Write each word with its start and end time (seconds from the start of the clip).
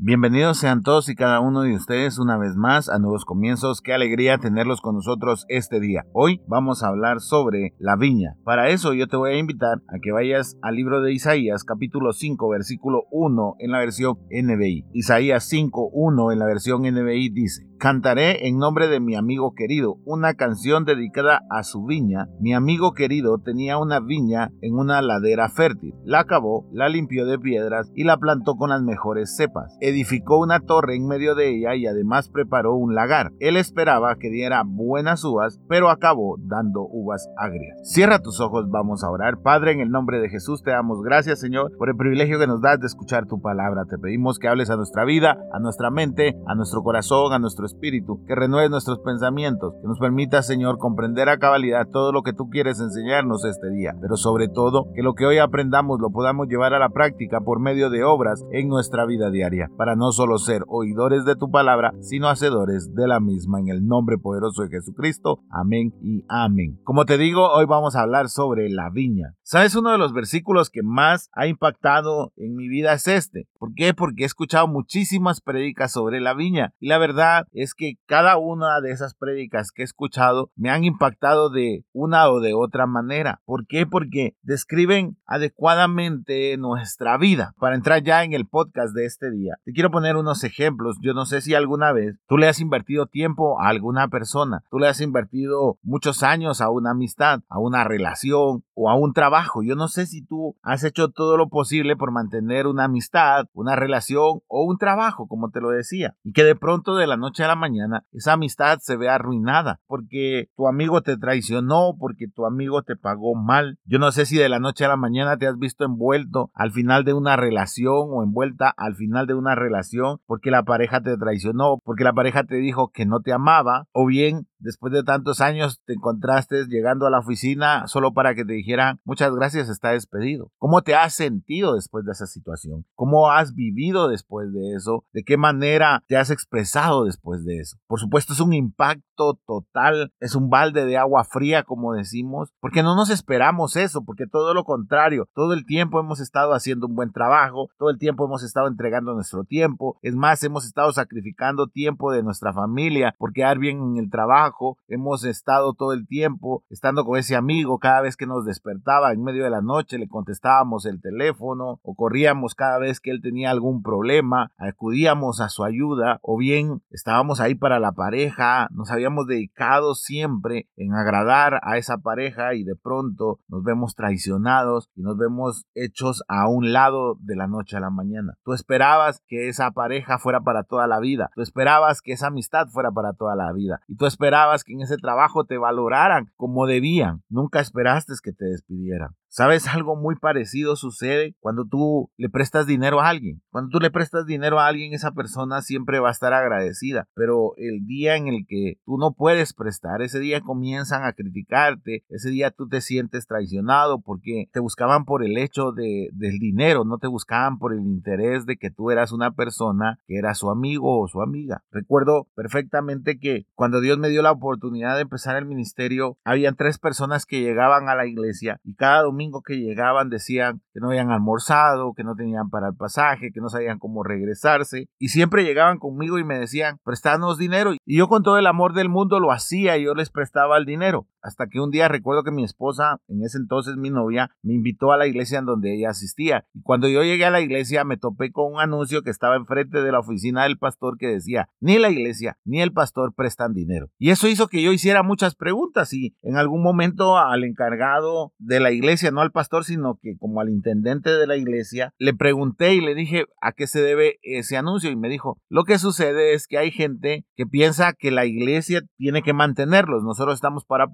Bienvenidos 0.00 0.58
sean 0.58 0.84
todos 0.84 1.08
y 1.08 1.16
cada 1.16 1.40
uno 1.40 1.62
de 1.62 1.74
ustedes 1.74 2.20
una 2.20 2.38
vez 2.38 2.54
más 2.54 2.88
a 2.88 3.00
Nuevos 3.00 3.24
Comienzos. 3.24 3.80
Qué 3.80 3.92
alegría 3.92 4.38
tenerlos 4.38 4.80
con 4.80 4.94
nosotros 4.94 5.44
este 5.48 5.80
día. 5.80 6.04
Hoy 6.12 6.40
vamos 6.46 6.84
a 6.84 6.86
hablar 6.86 7.18
sobre 7.18 7.74
la 7.80 7.96
viña. 7.96 8.36
Para 8.44 8.68
eso 8.68 8.94
yo 8.94 9.08
te 9.08 9.16
voy 9.16 9.32
a 9.32 9.38
invitar 9.38 9.82
a 9.88 9.98
que 10.00 10.12
vayas 10.12 10.56
al 10.62 10.76
libro 10.76 11.02
de 11.02 11.12
Isaías 11.12 11.64
capítulo 11.64 12.12
5 12.12 12.48
versículo 12.48 13.06
1 13.10 13.56
en 13.58 13.72
la 13.72 13.80
versión 13.80 14.18
NBI. 14.30 14.84
Isaías 14.92 15.42
5 15.48 15.90
1 15.92 16.30
en 16.30 16.38
la 16.38 16.46
versión 16.46 16.82
NBI 16.82 17.30
dice, 17.30 17.68
Cantaré 17.78 18.48
en 18.48 18.58
nombre 18.58 18.88
de 18.88 18.98
mi 18.98 19.14
amigo 19.14 19.54
querido 19.54 19.98
una 20.04 20.34
canción 20.34 20.84
dedicada 20.84 21.42
a 21.48 21.62
su 21.62 21.84
viña. 21.84 22.26
Mi 22.40 22.52
amigo 22.52 22.92
querido 22.92 23.38
tenía 23.38 23.78
una 23.78 24.00
viña 24.00 24.50
en 24.62 24.74
una 24.74 25.00
ladera 25.00 25.48
fértil. 25.48 25.94
La 26.04 26.20
acabó, 26.20 26.66
la 26.72 26.88
limpió 26.88 27.24
de 27.24 27.38
piedras 27.38 27.92
y 27.94 28.02
la 28.02 28.16
plantó 28.16 28.56
con 28.56 28.70
las 28.70 28.82
mejores 28.82 29.36
cepas. 29.36 29.76
Edificó 29.88 30.38
una 30.38 30.60
torre 30.60 30.96
en 30.96 31.06
medio 31.06 31.34
de 31.34 31.48
ella 31.48 31.74
y 31.74 31.86
además 31.86 32.28
preparó 32.28 32.74
un 32.74 32.94
lagar. 32.94 33.32
Él 33.40 33.56
esperaba 33.56 34.16
que 34.16 34.28
diera 34.28 34.62
buenas 34.66 35.24
uvas, 35.24 35.58
pero 35.66 35.88
acabó 35.88 36.36
dando 36.38 36.82
uvas 36.82 37.28
agrias. 37.38 37.78
Cierra 37.82 38.18
tus 38.18 38.38
ojos, 38.40 38.68
vamos 38.68 39.02
a 39.02 39.10
orar. 39.10 39.38
Padre, 39.38 39.72
en 39.72 39.80
el 39.80 39.90
nombre 39.90 40.20
de 40.20 40.28
Jesús 40.28 40.62
te 40.62 40.72
damos 40.72 41.02
gracias, 41.02 41.40
Señor, 41.40 41.72
por 41.78 41.88
el 41.88 41.96
privilegio 41.96 42.38
que 42.38 42.46
nos 42.46 42.60
das 42.60 42.80
de 42.80 42.86
escuchar 42.86 43.26
tu 43.26 43.40
palabra. 43.40 43.86
Te 43.86 43.96
pedimos 43.96 44.38
que 44.38 44.48
hables 44.48 44.68
a 44.68 44.76
nuestra 44.76 45.06
vida, 45.06 45.38
a 45.52 45.58
nuestra 45.58 45.90
mente, 45.90 46.36
a 46.46 46.54
nuestro 46.54 46.82
corazón, 46.82 47.32
a 47.32 47.38
nuestro 47.38 47.64
espíritu, 47.64 48.22
que 48.26 48.34
renueves 48.34 48.70
nuestros 48.70 48.98
pensamientos, 49.00 49.74
que 49.80 49.88
nos 49.88 49.98
permita, 49.98 50.42
Señor, 50.42 50.76
comprender 50.76 51.30
a 51.30 51.38
cabalidad 51.38 51.86
todo 51.90 52.12
lo 52.12 52.22
que 52.22 52.34
tú 52.34 52.50
quieres 52.50 52.78
enseñarnos 52.78 53.44
este 53.44 53.70
día, 53.70 53.94
pero 54.00 54.16
sobre 54.16 54.48
todo 54.48 54.92
que 54.94 55.02
lo 55.02 55.14
que 55.14 55.24
hoy 55.24 55.38
aprendamos 55.38 55.98
lo 56.00 56.10
podamos 56.10 56.48
llevar 56.48 56.74
a 56.74 56.78
la 56.78 56.90
práctica 56.90 57.40
por 57.40 57.60
medio 57.60 57.90
de 57.90 58.04
obras 58.04 58.44
en 58.52 58.68
nuestra 58.68 59.06
vida 59.06 59.30
diaria, 59.30 59.70
para 59.78 59.94
no 59.94 60.10
solo 60.10 60.38
ser 60.38 60.64
oidores 60.66 61.24
de 61.24 61.36
tu 61.36 61.52
palabra, 61.52 61.94
sino 62.00 62.28
hacedores 62.28 62.92
de 62.96 63.06
la 63.06 63.20
misma, 63.20 63.60
en 63.60 63.68
el 63.68 63.86
nombre 63.86 64.18
poderoso 64.18 64.62
de 64.62 64.70
Jesucristo. 64.70 65.38
Amén 65.50 65.94
y 66.02 66.24
amén. 66.28 66.80
Como 66.82 67.04
te 67.04 67.16
digo, 67.16 67.48
hoy 67.52 67.64
vamos 67.64 67.94
a 67.94 68.02
hablar 68.02 68.28
sobre 68.28 68.68
la 68.70 68.90
viña. 68.90 69.36
¿Sabes? 69.44 69.76
Uno 69.76 69.92
de 69.92 69.98
los 69.98 70.12
versículos 70.12 70.68
que 70.68 70.82
más 70.82 71.30
ha 71.32 71.46
impactado 71.46 72.32
en 72.36 72.56
mi 72.56 72.68
vida 72.68 72.92
es 72.92 73.06
este. 73.06 73.46
¿Por 73.56 73.72
qué? 73.74 73.94
Porque 73.94 74.24
he 74.24 74.26
escuchado 74.26 74.66
muchísimas 74.66 75.40
prédicas 75.40 75.92
sobre 75.92 76.20
la 76.20 76.34
viña 76.34 76.74
y 76.80 76.88
la 76.88 76.98
verdad 76.98 77.46
es 77.52 77.72
que 77.74 77.94
cada 78.06 78.36
una 78.36 78.80
de 78.80 78.90
esas 78.90 79.14
prédicas 79.14 79.70
que 79.70 79.82
he 79.82 79.84
escuchado 79.84 80.50
me 80.56 80.70
han 80.70 80.82
impactado 80.82 81.50
de 81.50 81.84
una 81.92 82.28
o 82.30 82.40
de 82.40 82.52
otra 82.52 82.86
manera. 82.86 83.40
¿Por 83.44 83.64
qué? 83.68 83.86
Porque 83.86 84.34
describen 84.42 85.16
adecuadamente 85.24 86.56
nuestra 86.56 87.16
vida. 87.16 87.54
Para 87.58 87.76
entrar 87.76 88.02
ya 88.02 88.24
en 88.24 88.32
el 88.32 88.46
podcast 88.46 88.92
de 88.92 89.06
este 89.06 89.30
día, 89.30 89.54
te 89.68 89.74
quiero 89.74 89.90
poner 89.90 90.16
unos 90.16 90.44
ejemplos. 90.44 90.96
Yo 91.02 91.12
no 91.12 91.26
sé 91.26 91.42
si 91.42 91.54
alguna 91.54 91.92
vez 91.92 92.16
tú 92.26 92.38
le 92.38 92.48
has 92.48 92.58
invertido 92.58 93.04
tiempo 93.04 93.60
a 93.60 93.68
alguna 93.68 94.08
persona, 94.08 94.64
tú 94.70 94.78
le 94.78 94.88
has 94.88 95.02
invertido 95.02 95.76
muchos 95.82 96.22
años 96.22 96.62
a 96.62 96.70
una 96.70 96.92
amistad, 96.92 97.40
a 97.50 97.58
una 97.58 97.84
relación 97.84 98.64
o 98.72 98.88
a 98.88 98.94
un 98.94 99.12
trabajo. 99.12 99.62
Yo 99.62 99.74
no 99.76 99.88
sé 99.88 100.06
si 100.06 100.24
tú 100.24 100.56
has 100.62 100.84
hecho 100.84 101.10
todo 101.10 101.36
lo 101.36 101.50
posible 101.50 101.96
por 101.96 102.12
mantener 102.12 102.66
una 102.66 102.84
amistad, 102.84 103.44
una 103.52 103.76
relación 103.76 104.40
o 104.46 104.64
un 104.64 104.78
trabajo, 104.78 105.28
como 105.28 105.50
te 105.50 105.60
lo 105.60 105.68
decía, 105.68 106.16
y 106.24 106.32
que 106.32 106.44
de 106.44 106.56
pronto 106.56 106.96
de 106.96 107.06
la 107.06 107.18
noche 107.18 107.44
a 107.44 107.48
la 107.48 107.54
mañana 107.54 108.06
esa 108.12 108.32
amistad 108.32 108.78
se 108.80 108.96
ve 108.96 109.10
arruinada 109.10 109.80
porque 109.86 110.48
tu 110.56 110.66
amigo 110.66 111.02
te 111.02 111.18
traicionó, 111.18 111.94
porque 112.00 112.26
tu 112.26 112.46
amigo 112.46 112.84
te 112.84 112.96
pagó 112.96 113.34
mal. 113.34 113.78
Yo 113.84 113.98
no 113.98 114.12
sé 114.12 114.24
si 114.24 114.38
de 114.38 114.48
la 114.48 114.60
noche 114.60 114.86
a 114.86 114.88
la 114.88 114.96
mañana 114.96 115.36
te 115.36 115.46
has 115.46 115.58
visto 115.58 115.84
envuelto 115.84 116.50
al 116.54 116.72
final 116.72 117.04
de 117.04 117.12
una 117.12 117.36
relación 117.36 118.06
o 118.08 118.22
envuelta 118.22 118.72
al 118.74 118.94
final 118.94 119.26
de 119.26 119.34
una 119.34 119.57
relación 119.58 120.18
porque 120.26 120.50
la 120.50 120.62
pareja 120.62 121.00
te 121.00 121.16
traicionó, 121.16 121.78
porque 121.84 122.04
la 122.04 122.12
pareja 122.12 122.44
te 122.44 122.56
dijo 122.56 122.90
que 122.92 123.06
no 123.06 123.20
te 123.20 123.32
amaba, 123.32 123.86
o 123.92 124.06
bien 124.06 124.46
después 124.58 124.92
de 124.92 125.02
tantos 125.02 125.40
años 125.40 125.80
te 125.84 125.94
encontraste 125.94 126.66
llegando 126.66 127.06
a 127.06 127.10
la 127.10 127.20
oficina 127.20 127.86
solo 127.86 128.12
para 128.12 128.34
que 128.34 128.44
te 128.44 128.52
dijeran 128.52 129.00
muchas 129.04 129.34
gracias, 129.34 129.68
está 129.68 129.90
despedido. 129.90 130.50
¿Cómo 130.58 130.82
te 130.82 130.94
has 130.94 131.14
sentido 131.14 131.74
después 131.74 132.04
de 132.04 132.12
esa 132.12 132.26
situación? 132.26 132.84
¿Cómo 132.94 133.30
has 133.30 133.54
vivido 133.54 134.08
después 134.08 134.52
de 134.52 134.74
eso? 134.74 135.04
¿De 135.12 135.22
qué 135.22 135.36
manera 135.36 136.02
te 136.06 136.16
has 136.16 136.30
expresado 136.30 137.04
después 137.04 137.44
de 137.44 137.58
eso? 137.58 137.76
Por 137.86 138.00
supuesto 138.00 138.32
es 138.32 138.40
un 138.40 138.52
impacto 138.52 139.38
total, 139.46 140.12
es 140.20 140.34
un 140.34 140.50
balde 140.50 140.84
de 140.84 140.96
agua 140.96 141.24
fría 141.24 141.62
como 141.62 141.94
decimos, 141.94 142.52
porque 142.60 142.82
no 142.82 142.94
nos 142.94 143.10
esperamos 143.10 143.76
eso, 143.76 144.04
porque 144.04 144.26
todo 144.26 144.54
lo 144.54 144.64
contrario, 144.64 145.28
todo 145.34 145.52
el 145.52 145.66
tiempo 145.66 146.00
hemos 146.00 146.20
estado 146.20 146.52
haciendo 146.52 146.86
un 146.86 146.94
buen 146.94 147.12
trabajo, 147.12 147.68
todo 147.78 147.90
el 147.90 147.98
tiempo 147.98 148.24
hemos 148.24 148.42
estado 148.42 148.68
entregando 148.68 149.14
nuestro 149.14 149.44
tiempo, 149.44 149.98
es 150.02 150.14
más, 150.14 150.42
hemos 150.44 150.64
estado 150.64 150.92
sacrificando 150.92 151.66
tiempo 151.66 152.12
de 152.12 152.22
nuestra 152.22 152.52
familia 152.52 153.14
por 153.18 153.32
quedar 153.32 153.58
bien 153.58 153.78
en 153.78 153.96
el 153.96 154.10
trabajo, 154.10 154.47
hemos 154.88 155.24
estado 155.24 155.74
todo 155.74 155.92
el 155.92 156.06
tiempo 156.06 156.64
estando 156.70 157.04
con 157.04 157.18
ese 157.18 157.36
amigo 157.36 157.78
cada 157.78 158.00
vez 158.00 158.16
que 158.16 158.26
nos 158.26 158.44
despertaba 158.44 159.12
en 159.12 159.22
medio 159.22 159.44
de 159.44 159.50
la 159.50 159.60
noche, 159.60 159.98
le 159.98 160.08
contestábamos 160.08 160.86
el 160.86 161.00
teléfono 161.00 161.80
o 161.82 161.94
corríamos 161.94 162.54
cada 162.54 162.78
vez 162.78 163.00
que 163.00 163.10
él 163.10 163.20
tenía 163.22 163.50
algún 163.50 163.82
problema, 163.82 164.52
acudíamos 164.56 165.40
a 165.40 165.48
su 165.48 165.64
ayuda 165.64 166.18
o 166.22 166.36
bien 166.36 166.82
estábamos 166.90 167.40
ahí 167.40 167.54
para 167.54 167.80
la 167.80 167.92
pareja, 167.92 168.68
nos 168.70 168.90
habíamos 168.90 169.26
dedicado 169.26 169.94
siempre 169.94 170.68
en 170.76 170.94
agradar 170.94 171.60
a 171.62 171.76
esa 171.76 171.98
pareja 171.98 172.54
y 172.54 172.64
de 172.64 172.76
pronto 172.76 173.40
nos 173.48 173.62
vemos 173.62 173.94
traicionados 173.94 174.90
y 174.94 175.02
nos 175.02 175.16
vemos 175.16 175.66
hechos 175.74 176.22
a 176.28 176.48
un 176.48 176.72
lado 176.72 177.16
de 177.20 177.36
la 177.36 177.46
noche 177.46 177.76
a 177.76 177.80
la 177.80 177.90
mañana. 177.90 178.34
Tú 178.44 178.52
esperabas 178.52 179.22
que 179.26 179.48
esa 179.48 179.70
pareja 179.70 180.18
fuera 180.18 180.40
para 180.40 180.64
toda 180.64 180.86
la 180.86 181.00
vida, 181.00 181.30
tú 181.34 181.42
esperabas 181.42 182.00
que 182.02 182.12
esa 182.12 182.28
amistad 182.28 182.68
fuera 182.68 182.90
para 182.90 183.12
toda 183.12 183.34
la 183.36 183.52
vida 183.52 183.80
y 183.86 183.96
tú 183.96 184.06
esperabas 184.06 184.37
que 184.64 184.72
en 184.72 184.82
ese 184.82 184.96
trabajo 184.96 185.44
te 185.44 185.58
valoraran 185.58 186.30
como 186.36 186.66
debían, 186.66 187.22
nunca 187.28 187.60
esperaste 187.60 188.08
que 188.22 188.32
te 188.32 188.46
despidieran. 188.46 189.10
¿Sabes? 189.30 189.66
Algo 189.68 189.96
muy 189.96 190.16
parecido 190.16 190.76
sucede 190.76 191.36
cuando 191.40 191.64
tú 191.66 192.10
le 192.16 192.28
prestas 192.28 192.66
dinero 192.66 193.00
a 193.00 193.08
alguien. 193.08 193.42
Cuando 193.50 193.70
tú 193.70 193.78
le 193.78 193.90
prestas 193.90 194.26
dinero 194.26 194.58
a 194.58 194.66
alguien, 194.66 194.94
esa 194.94 195.12
persona 195.12 195.62
siempre 195.62 196.00
va 196.00 196.08
a 196.08 196.12
estar 196.12 196.32
agradecida. 196.32 197.06
Pero 197.14 197.52
el 197.56 197.86
día 197.86 198.16
en 198.16 198.28
el 198.28 198.46
que 198.48 198.78
tú 198.84 198.96
no 198.96 199.12
puedes 199.12 199.52
prestar, 199.52 200.02
ese 200.02 200.18
día 200.18 200.40
comienzan 200.40 201.04
a 201.04 201.12
criticarte, 201.12 202.04
ese 202.08 202.30
día 202.30 202.50
tú 202.50 202.68
te 202.68 202.80
sientes 202.80 203.26
traicionado 203.26 204.00
porque 204.00 204.46
te 204.52 204.60
buscaban 204.60 205.04
por 205.04 205.24
el 205.24 205.36
hecho 205.36 205.72
de, 205.72 206.08
del 206.12 206.38
dinero, 206.38 206.84
no 206.84 206.98
te 206.98 207.06
buscaban 207.06 207.58
por 207.58 207.72
el 207.72 207.80
interés 207.80 208.46
de 208.46 208.56
que 208.56 208.70
tú 208.70 208.90
eras 208.90 209.12
una 209.12 209.32
persona 209.32 209.98
que 210.06 210.16
era 210.16 210.34
su 210.34 210.50
amigo 210.50 211.00
o 211.00 211.08
su 211.08 211.20
amiga. 211.20 211.62
Recuerdo 211.70 212.26
perfectamente 212.34 213.18
que 213.18 213.46
cuando 213.54 213.80
Dios 213.80 213.98
me 213.98 214.08
dio 214.08 214.22
la 214.22 214.27
oportunidad 214.32 214.96
de 214.96 215.02
empezar 215.02 215.36
el 215.36 215.46
ministerio, 215.46 216.16
habían 216.24 216.56
tres 216.56 216.78
personas 216.78 217.26
que 217.26 217.40
llegaban 217.40 217.88
a 217.88 217.94
la 217.94 218.06
iglesia 218.06 218.60
y 218.64 218.74
cada 218.74 219.02
domingo 219.02 219.42
que 219.42 219.58
llegaban 219.58 220.10
decían 220.10 220.60
que 220.72 220.80
no 220.80 220.88
habían 220.88 221.10
almorzado, 221.10 221.94
que 221.94 222.04
no 222.04 222.14
tenían 222.14 222.50
para 222.50 222.68
el 222.68 222.74
pasaje, 222.74 223.30
que 223.32 223.40
no 223.40 223.48
sabían 223.48 223.78
cómo 223.78 224.02
regresarse. 224.02 224.88
Y 224.98 225.08
siempre 225.08 225.44
llegaban 225.44 225.78
conmigo 225.78 226.18
y 226.18 226.24
me 226.24 226.38
decían, 226.38 226.78
prestanos 226.84 227.38
dinero. 227.38 227.72
Y 227.84 227.98
yo 227.98 228.08
con 228.08 228.22
todo 228.22 228.38
el 228.38 228.46
amor 228.46 228.74
del 228.74 228.88
mundo 228.88 229.20
lo 229.20 229.32
hacía 229.32 229.76
y 229.76 229.84
yo 229.84 229.94
les 229.94 230.10
prestaba 230.10 230.56
el 230.58 230.64
dinero. 230.64 231.06
Hasta 231.22 231.46
que 231.48 231.60
un 231.60 231.70
día 231.70 231.88
recuerdo 231.88 232.22
que 232.22 232.30
mi 232.30 232.44
esposa, 232.44 233.00
en 233.08 233.22
ese 233.22 233.38
entonces 233.38 233.76
mi 233.76 233.90
novia, 233.90 234.30
me 234.42 234.54
invitó 234.54 234.92
a 234.92 234.96
la 234.96 235.06
iglesia 235.06 235.38
en 235.38 235.46
donde 235.46 235.74
ella 235.74 235.90
asistía. 235.90 236.46
Y 236.54 236.62
cuando 236.62 236.88
yo 236.88 237.02
llegué 237.02 237.24
a 237.24 237.30
la 237.30 237.40
iglesia 237.40 237.84
me 237.84 237.96
topé 237.96 238.30
con 238.32 238.54
un 238.54 238.60
anuncio 238.60 239.02
que 239.02 239.10
estaba 239.10 239.36
enfrente 239.36 239.82
de 239.82 239.92
la 239.92 240.00
oficina 240.00 240.44
del 240.44 240.58
pastor 240.58 240.96
que 240.98 241.06
decía, 241.06 241.48
ni 241.60 241.78
la 241.78 241.90
iglesia 241.90 242.38
ni 242.44 242.60
el 242.60 242.72
pastor 242.72 243.14
prestan 243.14 243.54
dinero. 243.54 243.90
Y 243.98 244.10
eso 244.10 244.28
hizo 244.28 244.48
que 244.48 244.62
yo 244.62 244.72
hiciera 244.72 245.02
muchas 245.02 245.34
preguntas 245.34 245.92
y 245.92 246.16
en 246.22 246.36
algún 246.36 246.62
momento 246.62 247.18
al 247.18 247.44
encargado 247.44 248.32
de 248.38 248.60
la 248.60 248.70
iglesia 248.70 249.10
no 249.10 249.20
al 249.20 249.32
pastor, 249.32 249.64
sino 249.64 249.98
que 250.00 250.16
como 250.18 250.40
al 250.40 250.48
intendente 250.48 251.10
de 251.10 251.26
la 251.26 251.36
iglesia, 251.36 251.94
le 251.98 252.14
pregunté 252.14 252.74
y 252.74 252.80
le 252.80 252.94
dije 252.94 253.26
a 253.40 253.52
qué 253.52 253.66
se 253.66 253.80
debe 253.80 254.18
ese 254.22 254.56
anuncio 254.56 254.90
y 254.90 254.96
me 254.96 255.08
dijo, 255.08 255.38
lo 255.48 255.64
que 255.64 255.78
sucede 255.78 256.34
es 256.34 256.46
que 256.46 256.58
hay 256.58 256.70
gente 256.70 257.26
que 257.36 257.46
piensa 257.46 257.92
que 257.92 258.10
la 258.10 258.26
iglesia 258.26 258.82
tiene 258.96 259.22
que 259.22 259.32
mantenerlos, 259.32 260.02
nosotros 260.02 260.34
estamos 260.34 260.64
para 260.64 260.88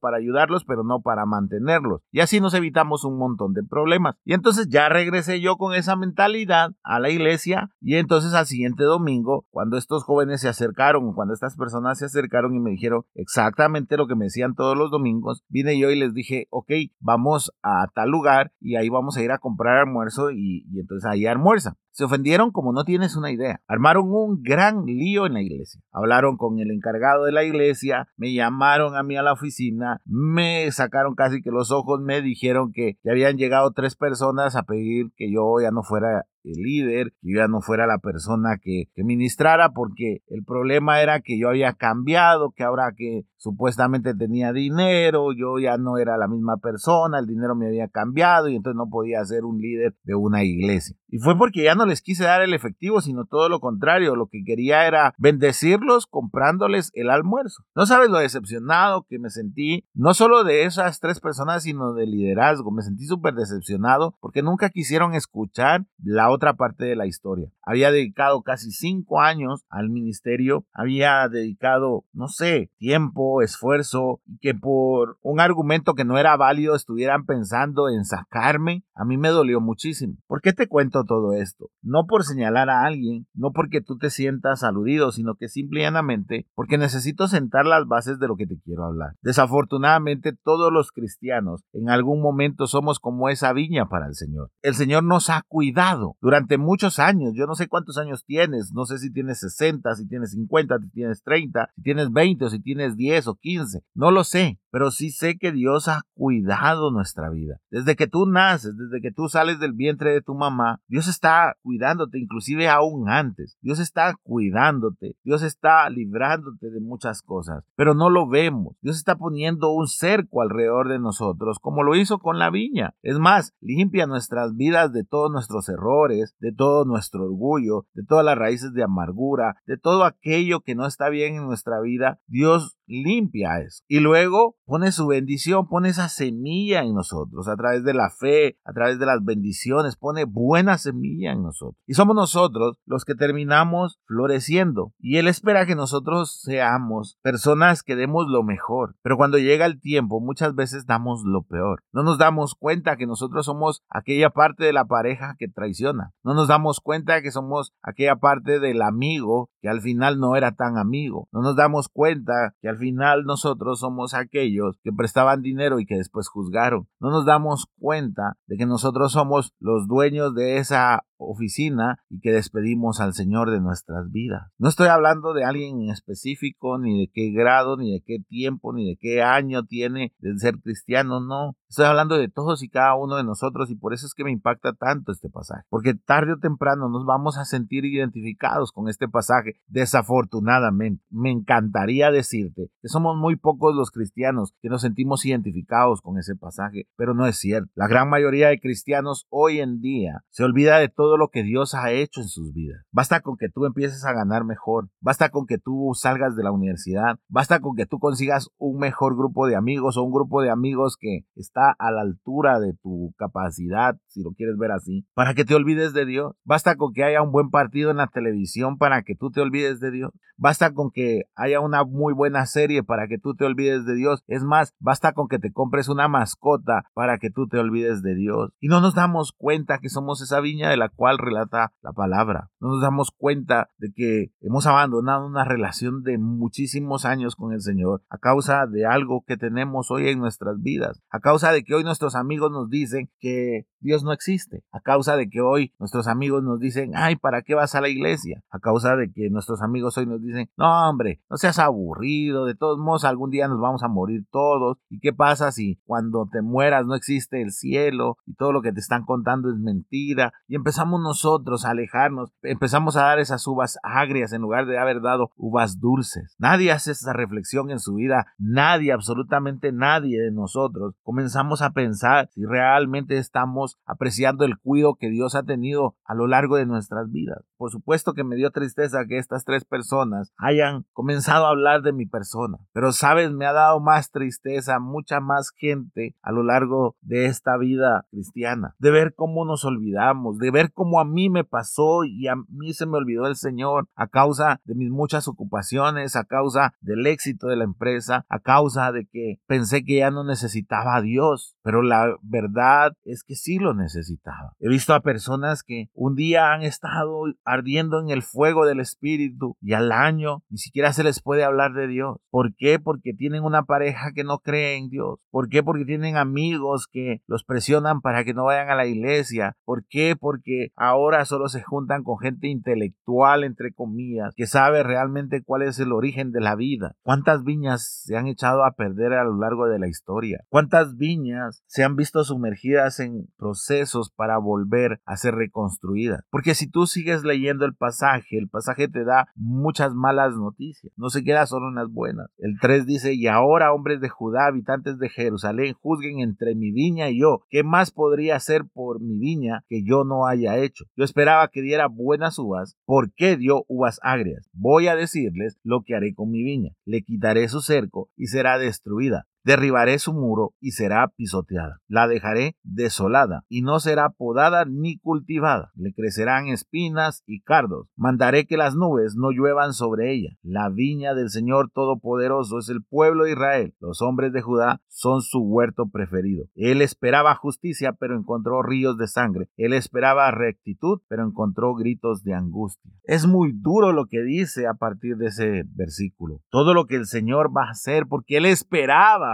para 0.00 0.18
ayudarlos, 0.18 0.64
pero 0.64 0.84
no 0.84 1.00
para 1.00 1.26
mantenerlos. 1.26 2.02
Y 2.12 2.20
así 2.20 2.40
nos 2.40 2.54
evitamos 2.54 3.04
un 3.04 3.18
montón 3.18 3.52
de 3.52 3.62
problemas. 3.62 4.16
Y 4.24 4.34
entonces 4.34 4.68
ya 4.68 4.88
regresé 4.88 5.40
yo 5.40 5.56
con 5.56 5.74
esa 5.74 5.96
mentalidad 5.96 6.72
a 6.82 7.00
la 7.00 7.10
iglesia 7.10 7.70
y 7.80 7.96
entonces 7.96 8.34
al 8.34 8.46
siguiente 8.46 8.84
domingo, 8.84 9.46
cuando 9.50 9.76
estos 9.76 10.04
jóvenes 10.04 10.40
se 10.40 10.48
acercaron, 10.48 11.12
cuando 11.14 11.34
estas 11.34 11.56
personas 11.56 11.98
se 11.98 12.06
acercaron 12.06 12.54
y 12.54 12.60
me 12.60 12.70
dijeron 12.70 13.02
exactamente 13.14 13.96
lo 13.96 14.06
que 14.06 14.16
me 14.16 14.26
decían 14.26 14.54
todos 14.54 14.76
los 14.76 14.90
domingos, 14.90 15.44
vine 15.48 15.78
yo 15.78 15.90
y 15.90 15.98
les 15.98 16.14
dije, 16.14 16.46
ok, 16.50 16.70
vamos 17.00 17.52
a 17.62 17.86
tal 17.94 18.10
lugar 18.10 18.52
y 18.60 18.76
ahí 18.76 18.88
vamos 18.88 19.16
a 19.16 19.22
ir 19.22 19.32
a 19.32 19.38
comprar 19.38 19.78
almuerzo 19.78 20.30
y, 20.30 20.66
entonces 20.74 21.08
ahí 21.10 21.26
almuerza. 21.26 21.76
Se 21.94 22.02
ofendieron 22.02 22.50
como 22.50 22.72
no 22.72 22.82
tienes 22.82 23.14
una 23.14 23.30
idea. 23.30 23.60
Armaron 23.68 24.10
un 24.10 24.42
gran 24.42 24.84
lío 24.84 25.26
en 25.26 25.34
la 25.34 25.42
iglesia. 25.42 25.80
Hablaron 25.92 26.36
con 26.36 26.58
el 26.58 26.72
encargado 26.72 27.24
de 27.24 27.30
la 27.30 27.44
iglesia, 27.44 28.08
me 28.16 28.34
llamaron 28.34 28.96
a 28.96 29.04
mí 29.04 29.16
a 29.16 29.22
la 29.22 29.32
oficina, 29.32 30.00
me 30.04 30.68
sacaron 30.72 31.14
casi 31.14 31.40
que 31.40 31.52
los 31.52 31.70
ojos, 31.70 32.00
me 32.00 32.20
dijeron 32.20 32.72
que 32.72 32.98
ya 33.04 33.12
habían 33.12 33.36
llegado 33.36 33.70
tres 33.70 33.94
personas 33.94 34.56
a 34.56 34.64
pedir 34.64 35.12
que 35.16 35.32
yo 35.32 35.60
ya 35.62 35.70
no 35.70 35.84
fuera 35.84 36.26
el 36.44 36.62
líder, 36.62 37.12
que 37.20 37.32
yo 37.32 37.38
ya 37.38 37.48
no 37.48 37.60
fuera 37.60 37.86
la 37.86 37.98
persona 37.98 38.58
que, 38.62 38.84
que, 38.94 39.04
ministrara, 39.04 39.70
porque 39.70 40.22
el 40.28 40.44
problema 40.44 41.00
era 41.00 41.20
que 41.20 41.38
yo 41.38 41.48
había 41.48 41.72
cambiado, 41.72 42.52
que 42.52 42.62
ahora 42.62 42.92
que 42.96 43.26
supuestamente 43.36 44.14
tenía 44.14 44.52
dinero, 44.52 45.32
yo 45.32 45.58
ya 45.58 45.76
no 45.76 45.98
era 45.98 46.16
la 46.16 46.28
misma 46.28 46.56
persona, 46.56 47.18
el 47.18 47.26
dinero 47.26 47.54
me 47.54 47.66
había 47.66 47.88
cambiado 47.88 48.48
y 48.48 48.56
entonces 48.56 48.76
no 48.76 48.88
podía 48.88 49.24
ser 49.24 49.44
un 49.44 49.58
líder 49.58 49.94
de 50.04 50.14
una 50.14 50.44
iglesia. 50.44 50.96
Y 51.08 51.18
fue 51.18 51.36
porque 51.36 51.62
ya 51.62 51.74
no 51.74 51.86
les 51.86 52.00
quise 52.00 52.24
dar 52.24 52.42
el 52.42 52.54
efectivo, 52.54 53.00
sino 53.00 53.26
todo 53.26 53.48
lo 53.48 53.60
contrario, 53.60 54.16
lo 54.16 54.28
que 54.28 54.42
quería 54.44 54.86
era 54.86 55.14
bendecirlos 55.18 56.06
comprándoles 56.06 56.90
el 56.94 57.10
almuerzo. 57.10 57.64
No 57.76 57.86
sabes 57.86 58.08
lo 58.10 58.18
decepcionado 58.18 59.06
que 59.08 59.18
me 59.18 59.30
sentí, 59.30 59.84
no 59.94 60.14
solo 60.14 60.42
de 60.42 60.64
esas 60.64 61.00
tres 61.00 61.20
personas, 61.20 61.64
sino 61.64 61.92
de 61.92 62.06
liderazgo, 62.06 62.70
me 62.70 62.82
sentí 62.82 63.04
súper 63.04 63.34
decepcionado 63.34 64.16
porque 64.20 64.42
nunca 64.42 64.70
quisieron 64.70 65.14
escuchar 65.14 65.86
la 66.02 66.30
otra 66.34 66.54
parte 66.54 66.84
de 66.84 66.96
la 66.96 67.06
historia. 67.06 67.48
Había 67.62 67.90
dedicado 67.90 68.42
casi 68.42 68.70
cinco 68.70 69.20
años 69.20 69.64
al 69.68 69.88
ministerio, 69.88 70.66
había 70.72 71.28
dedicado, 71.28 72.04
no 72.12 72.28
sé, 72.28 72.70
tiempo, 72.78 73.42
esfuerzo, 73.42 74.20
y 74.26 74.38
que 74.38 74.54
por 74.54 75.18
un 75.22 75.40
argumento 75.40 75.94
que 75.94 76.04
no 76.04 76.18
era 76.18 76.36
válido 76.36 76.74
estuvieran 76.74 77.24
pensando 77.24 77.88
en 77.88 78.04
sacarme, 78.04 78.84
a 78.94 79.04
mí 79.04 79.16
me 79.16 79.28
dolió 79.28 79.60
muchísimo. 79.60 80.16
¿Por 80.26 80.40
qué 80.40 80.52
te 80.52 80.68
cuento 80.68 81.04
todo 81.04 81.32
esto? 81.32 81.70
No 81.82 82.06
por 82.06 82.24
señalar 82.24 82.70
a 82.70 82.84
alguien, 82.84 83.26
no 83.34 83.52
porque 83.52 83.80
tú 83.80 83.96
te 83.98 84.10
sientas 84.10 84.62
aludido, 84.62 85.12
sino 85.12 85.34
que 85.34 85.48
simplemente 85.48 86.46
porque 86.54 86.78
necesito 86.78 87.28
sentar 87.28 87.66
las 87.66 87.86
bases 87.86 88.18
de 88.18 88.28
lo 88.28 88.36
que 88.36 88.46
te 88.46 88.58
quiero 88.58 88.84
hablar. 88.84 89.14
Desafortunadamente, 89.22 90.32
todos 90.32 90.72
los 90.72 90.90
cristianos 90.92 91.62
en 91.72 91.88
algún 91.90 92.20
momento 92.20 92.66
somos 92.66 92.98
como 92.98 93.28
esa 93.28 93.52
viña 93.52 93.86
para 93.88 94.06
el 94.06 94.14
Señor. 94.14 94.50
El 94.62 94.74
Señor 94.74 95.04
nos 95.04 95.30
ha 95.30 95.42
cuidado 95.46 96.16
durante 96.24 96.56
muchos 96.56 96.98
años. 97.00 97.34
Yo 97.34 97.46
no 97.46 97.54
sé 97.54 97.68
cuántos 97.68 97.98
años 97.98 98.24
tienes, 98.24 98.72
no 98.72 98.86
sé 98.86 98.98
si 98.98 99.12
tienes 99.12 99.40
60, 99.40 99.94
si 99.94 100.08
tienes 100.08 100.30
50, 100.30 100.78
si 100.78 100.88
tienes 100.88 101.22
30, 101.22 101.70
si 101.76 101.82
tienes 101.82 102.10
20 102.10 102.46
o 102.46 102.48
si 102.48 102.60
tienes 102.60 102.96
10 102.96 103.26
o 103.26 103.34
15, 103.34 103.82
no 103.92 104.10
lo 104.10 104.24
sé, 104.24 104.58
pero 104.74 104.90
sí 104.90 105.10
sé 105.10 105.38
que 105.38 105.52
Dios 105.52 105.86
ha 105.86 106.02
cuidado 106.14 106.90
nuestra 106.90 107.30
vida. 107.30 107.60
Desde 107.70 107.94
que 107.94 108.08
tú 108.08 108.26
naces, 108.26 108.76
desde 108.76 109.00
que 109.00 109.12
tú 109.12 109.28
sales 109.28 109.60
del 109.60 109.72
vientre 109.72 110.12
de 110.12 110.20
tu 110.20 110.34
mamá, 110.34 110.80
Dios 110.88 111.06
está 111.06 111.54
cuidándote, 111.62 112.18
inclusive 112.18 112.68
aún 112.68 113.08
antes. 113.08 113.56
Dios 113.60 113.78
está 113.78 114.16
cuidándote, 114.24 115.14
Dios 115.22 115.44
está 115.44 115.88
librándote 115.90 116.70
de 116.70 116.80
muchas 116.80 117.22
cosas, 117.22 117.62
pero 117.76 117.94
no 117.94 118.10
lo 118.10 118.28
vemos. 118.28 118.74
Dios 118.80 118.96
está 118.96 119.14
poniendo 119.14 119.70
un 119.70 119.86
cerco 119.86 120.42
alrededor 120.42 120.88
de 120.88 120.98
nosotros, 120.98 121.60
como 121.60 121.84
lo 121.84 121.94
hizo 121.94 122.18
con 122.18 122.40
la 122.40 122.50
viña. 122.50 122.96
Es 123.02 123.20
más, 123.20 123.54
limpia 123.60 124.08
nuestras 124.08 124.56
vidas 124.56 124.92
de 124.92 125.04
todos 125.04 125.30
nuestros 125.30 125.68
errores, 125.68 126.34
de 126.40 126.50
todo 126.50 126.84
nuestro 126.84 127.26
orgullo, 127.26 127.86
de 127.94 128.02
todas 128.02 128.24
las 128.24 128.36
raíces 128.36 128.72
de 128.72 128.82
amargura, 128.82 129.54
de 129.68 129.78
todo 129.78 130.02
aquello 130.02 130.62
que 130.62 130.74
no 130.74 130.84
está 130.84 131.10
bien 131.10 131.36
en 131.36 131.46
nuestra 131.46 131.80
vida. 131.80 132.18
Dios 132.26 132.76
limpia 132.86 133.60
eso. 133.60 133.82
Y 133.88 134.00
luego 134.00 134.56
pone 134.64 134.92
su 134.92 135.06
bendición, 135.06 135.68
pone 135.68 135.90
esa 135.90 136.08
semilla 136.08 136.82
en 136.82 136.94
nosotros, 136.94 137.48
a 137.48 137.56
través 137.56 137.84
de 137.84 137.94
la 137.94 138.10
fe, 138.10 138.58
a 138.64 138.72
través 138.72 138.98
de 138.98 139.06
las 139.06 139.22
bendiciones, 139.24 139.96
pone 139.96 140.24
buena 140.24 140.78
semilla 140.78 141.32
en 141.32 141.42
nosotros. 141.42 141.82
Y 141.86 141.94
somos 141.94 142.16
nosotros 142.16 142.78
los 142.86 143.04
que 143.04 143.14
terminamos 143.14 144.00
floreciendo. 144.06 144.92
Y 144.98 145.18
Él 145.18 145.28
espera 145.28 145.66
que 145.66 145.74
nosotros 145.74 146.40
seamos 146.42 147.18
personas 147.22 147.82
que 147.82 147.96
demos 147.96 148.26
lo 148.28 148.42
mejor. 148.42 148.96
Pero 149.02 149.16
cuando 149.16 149.38
llega 149.38 149.66
el 149.66 149.80
tiempo, 149.80 150.20
muchas 150.20 150.54
veces 150.54 150.86
damos 150.86 151.22
lo 151.24 151.42
peor. 151.42 151.82
No 151.92 152.02
nos 152.02 152.18
damos 152.18 152.54
cuenta 152.54 152.96
que 152.96 153.06
nosotros 153.06 153.46
somos 153.46 153.82
aquella 153.88 154.30
parte 154.30 154.64
de 154.64 154.72
la 154.72 154.86
pareja 154.86 155.36
que 155.38 155.48
traiciona. 155.48 156.12
No 156.22 156.34
nos 156.34 156.48
damos 156.48 156.80
cuenta 156.80 157.22
que 157.22 157.30
somos 157.30 157.72
aquella 157.82 158.16
parte 158.16 158.60
del 158.60 158.82
amigo 158.82 159.50
que 159.60 159.68
al 159.68 159.80
final 159.80 160.18
no 160.18 160.36
era 160.36 160.52
tan 160.52 160.78
amigo. 160.78 161.28
No 161.32 161.40
nos 161.40 161.56
damos 161.56 161.88
cuenta 161.88 162.54
que 162.60 162.68
al 162.68 162.76
final 162.76 163.24
nosotros 163.24 163.80
somos 163.80 164.14
aquellos 164.14 164.53
que 164.82 164.92
prestaban 164.92 165.42
dinero 165.42 165.80
y 165.80 165.86
que 165.86 165.96
después 165.96 166.28
juzgaron. 166.28 166.88
No 167.00 167.10
nos 167.10 167.24
damos 167.24 167.66
cuenta 167.78 168.36
de 168.46 168.56
que 168.56 168.66
nosotros 168.66 169.12
somos 169.12 169.52
los 169.60 169.86
dueños 169.86 170.34
de 170.34 170.58
esa 170.58 171.04
oficina 171.24 171.98
y 172.08 172.20
que 172.20 172.32
despedimos 172.32 173.00
al 173.00 173.14
Señor 173.14 173.50
de 173.50 173.60
nuestras 173.60 174.10
vidas. 174.10 174.50
No 174.58 174.68
estoy 174.68 174.88
hablando 174.88 175.32
de 175.32 175.44
alguien 175.44 175.82
en 175.82 175.90
específico, 175.90 176.78
ni 176.78 177.00
de 177.00 177.10
qué 177.12 177.30
grado, 177.30 177.76
ni 177.76 177.92
de 177.92 178.02
qué 178.04 178.18
tiempo, 178.28 178.72
ni 178.72 178.88
de 178.88 178.96
qué 178.96 179.22
año 179.22 179.64
tiene 179.64 180.12
de 180.18 180.38
ser 180.38 180.58
cristiano, 180.58 181.20
no. 181.20 181.56
Estoy 181.68 181.86
hablando 181.86 182.16
de 182.16 182.28
todos 182.28 182.62
y 182.62 182.68
cada 182.68 182.94
uno 182.94 183.16
de 183.16 183.24
nosotros 183.24 183.70
y 183.70 183.74
por 183.74 183.94
eso 183.94 184.06
es 184.06 184.14
que 184.14 184.24
me 184.24 184.30
impacta 184.30 184.72
tanto 184.72 185.12
este 185.12 185.28
pasaje. 185.28 185.64
Porque 185.68 185.94
tarde 185.94 186.34
o 186.34 186.38
temprano 186.38 186.88
nos 186.88 187.04
vamos 187.04 187.36
a 187.36 187.44
sentir 187.44 187.84
identificados 187.84 188.70
con 188.72 188.88
este 188.88 189.08
pasaje, 189.08 189.60
desafortunadamente. 189.66 191.04
Me 191.10 191.30
encantaría 191.30 192.10
decirte 192.10 192.70
que 192.80 192.88
somos 192.88 193.16
muy 193.16 193.36
pocos 193.36 193.74
los 193.74 193.90
cristianos 193.90 194.54
que 194.62 194.68
nos 194.68 194.82
sentimos 194.82 195.24
identificados 195.24 196.00
con 196.00 196.18
ese 196.18 196.36
pasaje, 196.36 196.86
pero 196.96 197.14
no 197.14 197.26
es 197.26 197.36
cierto. 197.36 197.70
La 197.74 197.88
gran 197.88 198.08
mayoría 198.08 198.48
de 198.48 198.60
cristianos 198.60 199.26
hoy 199.28 199.60
en 199.60 199.80
día 199.80 200.24
se 200.30 200.44
olvida 200.44 200.78
de 200.78 200.88
todo 200.88 201.13
lo 201.16 201.28
que 201.28 201.42
Dios 201.42 201.74
ha 201.74 201.90
hecho 201.92 202.20
en 202.20 202.28
sus 202.28 202.52
vidas. 202.52 202.84
Basta 202.92 203.20
con 203.20 203.36
que 203.36 203.48
tú 203.48 203.66
empieces 203.66 204.04
a 204.04 204.12
ganar 204.12 204.44
mejor, 204.44 204.88
basta 205.00 205.30
con 205.30 205.46
que 205.46 205.58
tú 205.58 205.92
salgas 205.94 206.36
de 206.36 206.42
la 206.42 206.52
universidad, 206.52 207.18
basta 207.28 207.60
con 207.60 207.76
que 207.76 207.86
tú 207.86 207.98
consigas 207.98 208.50
un 208.58 208.78
mejor 208.78 209.16
grupo 209.16 209.46
de 209.46 209.56
amigos 209.56 209.96
o 209.96 210.02
un 210.02 210.12
grupo 210.12 210.42
de 210.42 210.50
amigos 210.50 210.96
que 210.98 211.24
está 211.34 211.74
a 211.78 211.90
la 211.90 212.02
altura 212.02 212.60
de 212.60 212.74
tu 212.82 213.12
capacidad, 213.16 213.96
si 214.08 214.22
lo 214.22 214.32
quieres 214.32 214.56
ver 214.56 214.72
así, 214.72 215.06
para 215.14 215.34
que 215.34 215.44
te 215.44 215.54
olvides 215.54 215.92
de 215.92 216.06
Dios. 216.06 216.34
Basta 216.44 216.76
con 216.76 216.92
que 216.92 217.04
haya 217.04 217.22
un 217.22 217.32
buen 217.32 217.50
partido 217.50 217.90
en 217.90 217.98
la 217.98 218.06
televisión 218.06 218.78
para 218.78 219.02
que 219.02 219.14
tú 219.14 219.30
te 219.30 219.40
olvides 219.40 219.80
de 219.80 219.90
Dios. 219.90 220.12
Basta 220.36 220.74
con 220.74 220.90
que 220.90 221.22
haya 221.36 221.60
una 221.60 221.84
muy 221.84 222.12
buena 222.12 222.46
serie 222.46 222.82
para 222.82 223.06
que 223.06 223.18
tú 223.18 223.34
te 223.34 223.44
olvides 223.44 223.86
de 223.86 223.94
Dios. 223.94 224.24
Es 224.26 224.42
más, 224.42 224.74
basta 224.80 225.12
con 225.12 225.28
que 225.28 225.38
te 225.38 225.52
compres 225.52 225.88
una 225.88 226.08
mascota 226.08 226.84
para 226.92 227.18
que 227.18 227.30
tú 227.30 227.46
te 227.46 227.58
olvides 227.58 228.02
de 228.02 228.14
Dios. 228.14 228.50
Y 228.60 228.68
no 228.68 228.80
nos 228.80 228.94
damos 228.94 229.32
cuenta 229.32 229.78
que 229.78 229.88
somos 229.88 230.20
esa 230.22 230.40
viña 230.40 230.70
de 230.70 230.76
la 230.76 230.88
cual 230.94 231.18
relata 231.18 231.72
la 231.82 231.92
palabra. 231.92 232.50
No 232.60 232.68
nos 232.68 232.82
damos 232.82 233.10
cuenta 233.10 233.70
de 233.78 233.92
que 233.92 234.32
hemos 234.40 234.66
abandonado 234.66 235.26
una 235.26 235.44
relación 235.44 236.02
de 236.02 236.18
muchísimos 236.18 237.04
años 237.04 237.36
con 237.36 237.52
el 237.52 237.60
Señor 237.60 238.02
a 238.08 238.18
causa 238.18 238.66
de 238.66 238.86
algo 238.86 239.24
que 239.26 239.36
tenemos 239.36 239.90
hoy 239.90 240.08
en 240.08 240.18
nuestras 240.18 240.60
vidas, 240.60 241.02
a 241.10 241.20
causa 241.20 241.52
de 241.52 241.64
que 241.64 241.74
hoy 241.74 241.84
nuestros 241.84 242.14
amigos 242.14 242.50
nos 242.50 242.68
dicen 242.68 243.10
que 243.18 243.66
Dios 243.80 244.02
no 244.02 244.12
existe, 244.12 244.64
a 244.72 244.80
causa 244.80 245.14
de 245.16 245.28
que 245.28 245.42
hoy 245.42 245.72
nuestros 245.78 246.08
amigos 246.08 246.42
nos 246.42 246.58
dicen, 246.58 246.92
ay, 246.94 247.16
¿para 247.16 247.42
qué 247.42 247.54
vas 247.54 247.74
a 247.74 247.82
la 247.82 247.90
iglesia? 247.90 248.42
A 248.50 248.58
causa 248.58 248.96
de 248.96 249.12
que 249.12 249.28
nuestros 249.28 249.60
amigos 249.60 249.98
hoy 249.98 250.06
nos 250.06 250.22
dicen, 250.22 250.48
no, 250.56 250.88
hombre, 250.88 251.20
no 251.28 251.36
seas 251.36 251.58
aburrido, 251.58 252.46
de 252.46 252.54
todos 252.54 252.78
modos 252.78 253.04
algún 253.04 253.30
día 253.30 253.46
nos 253.46 253.60
vamos 253.60 253.82
a 253.82 253.88
morir 253.88 254.24
todos. 254.30 254.78
¿Y 254.88 255.00
qué 255.00 255.12
pasa 255.12 255.52
si 255.52 255.80
cuando 255.84 256.26
te 256.32 256.40
mueras 256.40 256.86
no 256.86 256.94
existe 256.94 257.42
el 257.42 257.52
cielo 257.52 258.16
y 258.24 258.34
todo 258.34 258.52
lo 258.52 258.62
que 258.62 258.72
te 258.72 258.80
están 258.80 259.04
contando 259.04 259.50
es 259.50 259.58
mentira? 259.58 260.32
Y 260.48 260.56
empezamos 260.56 260.83
nosotros 260.84 261.64
a 261.64 261.70
alejarnos, 261.70 262.30
empezamos 262.42 262.96
a 262.96 263.02
dar 263.02 263.18
esas 263.18 263.46
uvas 263.46 263.78
agrias 263.82 264.32
en 264.32 264.42
lugar 264.42 264.66
de 264.66 264.78
haber 264.78 265.00
dado 265.00 265.30
uvas 265.36 265.80
dulces. 265.80 266.34
Nadie 266.38 266.72
hace 266.72 266.92
esa 266.92 267.12
reflexión 267.12 267.70
en 267.70 267.80
su 267.80 267.94
vida, 267.94 268.26
nadie, 268.38 268.92
absolutamente 268.92 269.72
nadie 269.72 270.20
de 270.20 270.30
nosotros. 270.30 270.94
Comenzamos 271.02 271.62
a 271.62 271.70
pensar 271.70 272.28
si 272.34 272.44
realmente 272.44 273.18
estamos 273.18 273.78
apreciando 273.86 274.44
el 274.44 274.58
cuidado 274.58 274.96
que 274.96 275.08
Dios 275.08 275.34
ha 275.34 275.42
tenido 275.42 275.96
a 276.04 276.14
lo 276.14 276.26
largo 276.26 276.56
de 276.56 276.66
nuestras 276.66 277.10
vidas. 277.10 277.44
Por 277.56 277.70
supuesto 277.70 278.12
que 278.12 278.24
me 278.24 278.36
dio 278.36 278.50
tristeza 278.50 279.06
que 279.06 279.18
estas 279.18 279.44
tres 279.44 279.64
personas 279.64 280.32
hayan 280.36 280.84
comenzado 280.92 281.46
a 281.46 281.50
hablar 281.50 281.82
de 281.82 281.92
mi 281.92 282.06
persona. 282.06 282.58
Pero 282.72 282.92
sabes, 282.92 283.30
me 283.30 283.46
ha 283.46 283.52
dado 283.52 283.80
más 283.80 284.10
tristeza, 284.10 284.78
mucha 284.78 285.20
más 285.20 285.50
gente 285.56 286.16
a 286.22 286.32
lo 286.32 286.42
largo 286.42 286.96
de 287.00 287.26
esta 287.26 287.56
vida 287.56 288.06
cristiana. 288.10 288.74
De 288.78 288.90
ver 288.90 289.14
cómo 289.14 289.44
nos 289.44 289.64
olvidamos, 289.64 290.38
de 290.38 290.50
ver 290.50 290.72
cómo 290.74 291.00
a 291.00 291.04
mí 291.04 291.30
me 291.30 291.44
pasó 291.44 292.04
y 292.04 292.28
a 292.28 292.34
mí 292.48 292.72
se 292.74 292.86
me 292.86 292.98
olvidó 292.98 293.26
el 293.26 293.36
Señor 293.36 293.88
a 293.94 294.08
causa 294.08 294.60
de 294.64 294.74
mis 294.74 294.90
muchas 294.90 295.28
ocupaciones, 295.28 296.16
a 296.16 296.24
causa 296.24 296.74
del 296.80 297.06
éxito 297.06 297.46
de 297.46 297.56
la 297.56 297.64
empresa, 297.64 298.26
a 298.28 298.40
causa 298.40 298.92
de 298.92 299.06
que 299.06 299.38
pensé 299.46 299.84
que 299.84 299.98
ya 299.98 300.10
no 300.10 300.24
necesitaba 300.24 300.96
a 300.96 301.02
Dios. 301.02 301.56
Pero 301.62 301.82
la 301.82 302.16
verdad 302.22 302.92
es 303.04 303.22
que 303.22 303.34
sí 303.34 303.58
lo 303.58 303.74
necesitaba. 303.74 304.52
He 304.60 304.68
visto 304.68 304.94
a 304.94 305.00
personas 305.00 305.62
que 305.62 305.88
un 305.94 306.14
día 306.14 306.52
han 306.52 306.62
estado 306.62 307.24
ardiendo 307.44 308.00
en 308.00 308.10
el 308.10 308.22
fuego 308.22 308.66
del 308.66 308.80
Espíritu 308.80 309.56
y 309.60 309.72
al 309.72 309.92
año 309.92 310.42
ni 310.48 310.58
siquiera 310.58 310.92
se 310.92 311.04
les 311.04 311.22
puede 311.22 311.44
hablar 311.44 311.72
de 311.72 311.86
Dios. 311.86 312.18
¿Por 312.30 312.54
qué? 312.54 312.78
Porque 312.78 313.14
tienen 313.14 313.44
una 313.44 313.64
pareja 313.64 314.12
que 314.12 314.24
no 314.24 314.38
cree 314.38 314.76
en 314.76 314.90
Dios. 314.90 315.20
¿Por 315.30 315.48
qué? 315.48 315.62
Porque 315.62 315.84
tienen 315.84 316.16
amigos 316.16 316.86
que 316.90 317.22
los 317.26 317.44
presionan 317.44 318.00
para 318.00 318.24
que 318.24 318.34
no 318.34 318.44
vayan 318.44 318.70
a 318.70 318.74
la 318.74 318.86
iglesia. 318.86 319.56
¿Por 319.64 319.86
qué? 319.86 320.16
Porque 320.18 320.63
ahora 320.76 321.24
solo 321.24 321.48
se 321.48 321.62
juntan 321.62 322.02
con 322.02 322.18
gente 322.18 322.48
intelectual, 322.48 323.44
entre 323.44 323.72
comillas, 323.72 324.32
que 324.36 324.46
sabe 324.46 324.82
realmente 324.82 325.42
cuál 325.44 325.62
es 325.62 325.78
el 325.78 325.92
origen 325.92 326.32
de 326.32 326.40
la 326.40 326.54
vida. 326.56 326.94
¿Cuántas 327.02 327.44
viñas 327.44 328.02
se 328.04 328.16
han 328.16 328.26
echado 328.26 328.64
a 328.64 328.72
perder 328.72 329.12
a 329.14 329.24
lo 329.24 329.38
largo 329.38 329.66
de 329.66 329.78
la 329.78 329.88
historia? 329.88 330.44
¿Cuántas 330.48 330.96
viñas 330.96 331.62
se 331.66 331.84
han 331.84 331.96
visto 331.96 332.24
sumergidas 332.24 333.00
en 333.00 333.26
procesos 333.36 334.10
para 334.10 334.38
volver 334.38 335.00
a 335.04 335.16
ser 335.16 335.34
reconstruidas? 335.34 336.22
Porque 336.30 336.54
si 336.54 336.70
tú 336.70 336.86
sigues 336.86 337.24
leyendo 337.24 337.64
el 337.64 337.74
pasaje, 337.74 338.38
el 338.38 338.48
pasaje 338.48 338.88
te 338.88 339.04
da 339.04 339.28
muchas 339.34 339.94
malas 339.94 340.34
noticias, 340.36 340.92
no 340.96 341.10
se 341.10 341.24
queda 341.24 341.46
solo 341.46 341.68
en 341.68 341.76
las 341.76 341.90
buenas. 341.90 342.28
El 342.38 342.58
3 342.60 342.86
dice, 342.86 343.14
y 343.14 343.26
ahora 343.26 343.72
hombres 343.72 344.00
de 344.00 344.08
Judá, 344.08 344.46
habitantes 344.46 344.98
de 344.98 345.08
Jerusalén, 345.08 345.74
juzguen 345.80 346.20
entre 346.20 346.54
mi 346.54 346.72
viña 346.72 347.10
y 347.10 347.20
yo, 347.20 347.42
¿qué 347.48 347.62
más 347.62 347.90
podría 347.90 348.36
hacer 348.36 348.64
por 348.72 349.00
mi 349.00 349.18
viña 349.18 349.64
que 349.68 349.82
yo 349.84 350.04
no 350.04 350.26
haya 350.26 350.53
hecho? 350.58 350.84
Yo 350.96 351.04
esperaba 351.04 351.48
que 351.48 351.62
diera 351.62 351.86
buenas 351.86 352.38
uvas, 352.38 352.76
¿por 352.84 353.12
qué 353.14 353.36
dio 353.36 353.64
uvas 353.68 353.98
agrias? 354.02 354.48
Voy 354.52 354.88
a 354.88 354.96
decirles 354.96 355.58
lo 355.62 355.82
que 355.82 355.94
haré 355.94 356.14
con 356.14 356.30
mi 356.30 356.42
viña, 356.42 356.72
le 356.84 357.02
quitaré 357.02 357.48
su 357.48 357.60
cerco 357.60 358.10
y 358.16 358.26
será 358.26 358.58
destruida, 358.58 359.26
Derribaré 359.44 359.98
su 359.98 360.14
muro 360.14 360.54
y 360.58 360.70
será 360.70 361.08
pisoteada. 361.08 361.80
La 361.86 362.08
dejaré 362.08 362.56
desolada 362.62 363.44
y 363.50 363.60
no 363.60 363.78
será 363.78 364.08
podada 364.08 364.64
ni 364.64 364.98
cultivada. 364.98 365.70
Le 365.74 365.92
crecerán 365.92 366.46
espinas 366.48 367.22
y 367.26 367.42
cardos. 367.42 367.88
Mandaré 367.94 368.46
que 368.46 368.56
las 368.56 368.74
nubes 368.74 369.16
no 369.16 369.32
lluevan 369.32 369.74
sobre 369.74 370.14
ella. 370.14 370.30
La 370.42 370.70
viña 370.70 371.14
del 371.14 371.28
Señor 371.28 371.70
Todopoderoso 371.74 372.58
es 372.58 372.70
el 372.70 372.82
pueblo 372.82 373.24
de 373.24 373.32
Israel. 373.32 373.74
Los 373.80 374.00
hombres 374.00 374.32
de 374.32 374.40
Judá 374.40 374.80
son 374.88 375.20
su 375.20 375.40
huerto 375.40 375.90
preferido. 375.90 376.46
Él 376.54 376.80
esperaba 376.80 377.34
justicia, 377.34 377.92
pero 377.92 378.16
encontró 378.16 378.62
ríos 378.62 378.96
de 378.96 379.08
sangre. 379.08 379.50
Él 379.58 379.74
esperaba 379.74 380.30
rectitud, 380.30 381.00
pero 381.06 381.26
encontró 381.26 381.74
gritos 381.74 382.22
de 382.22 382.32
angustia. 382.32 382.90
Es 383.02 383.26
muy 383.26 383.52
duro 383.52 383.92
lo 383.92 384.06
que 384.06 384.22
dice 384.22 384.66
a 384.66 384.74
partir 384.74 385.16
de 385.16 385.26
ese 385.26 385.64
versículo. 385.74 386.40
Todo 386.48 386.72
lo 386.72 386.86
que 386.86 386.96
el 386.96 387.04
Señor 387.04 387.54
va 387.54 387.66
a 387.66 387.72
hacer 387.72 388.06
porque 388.08 388.38
Él 388.38 388.46
esperaba 388.46 389.33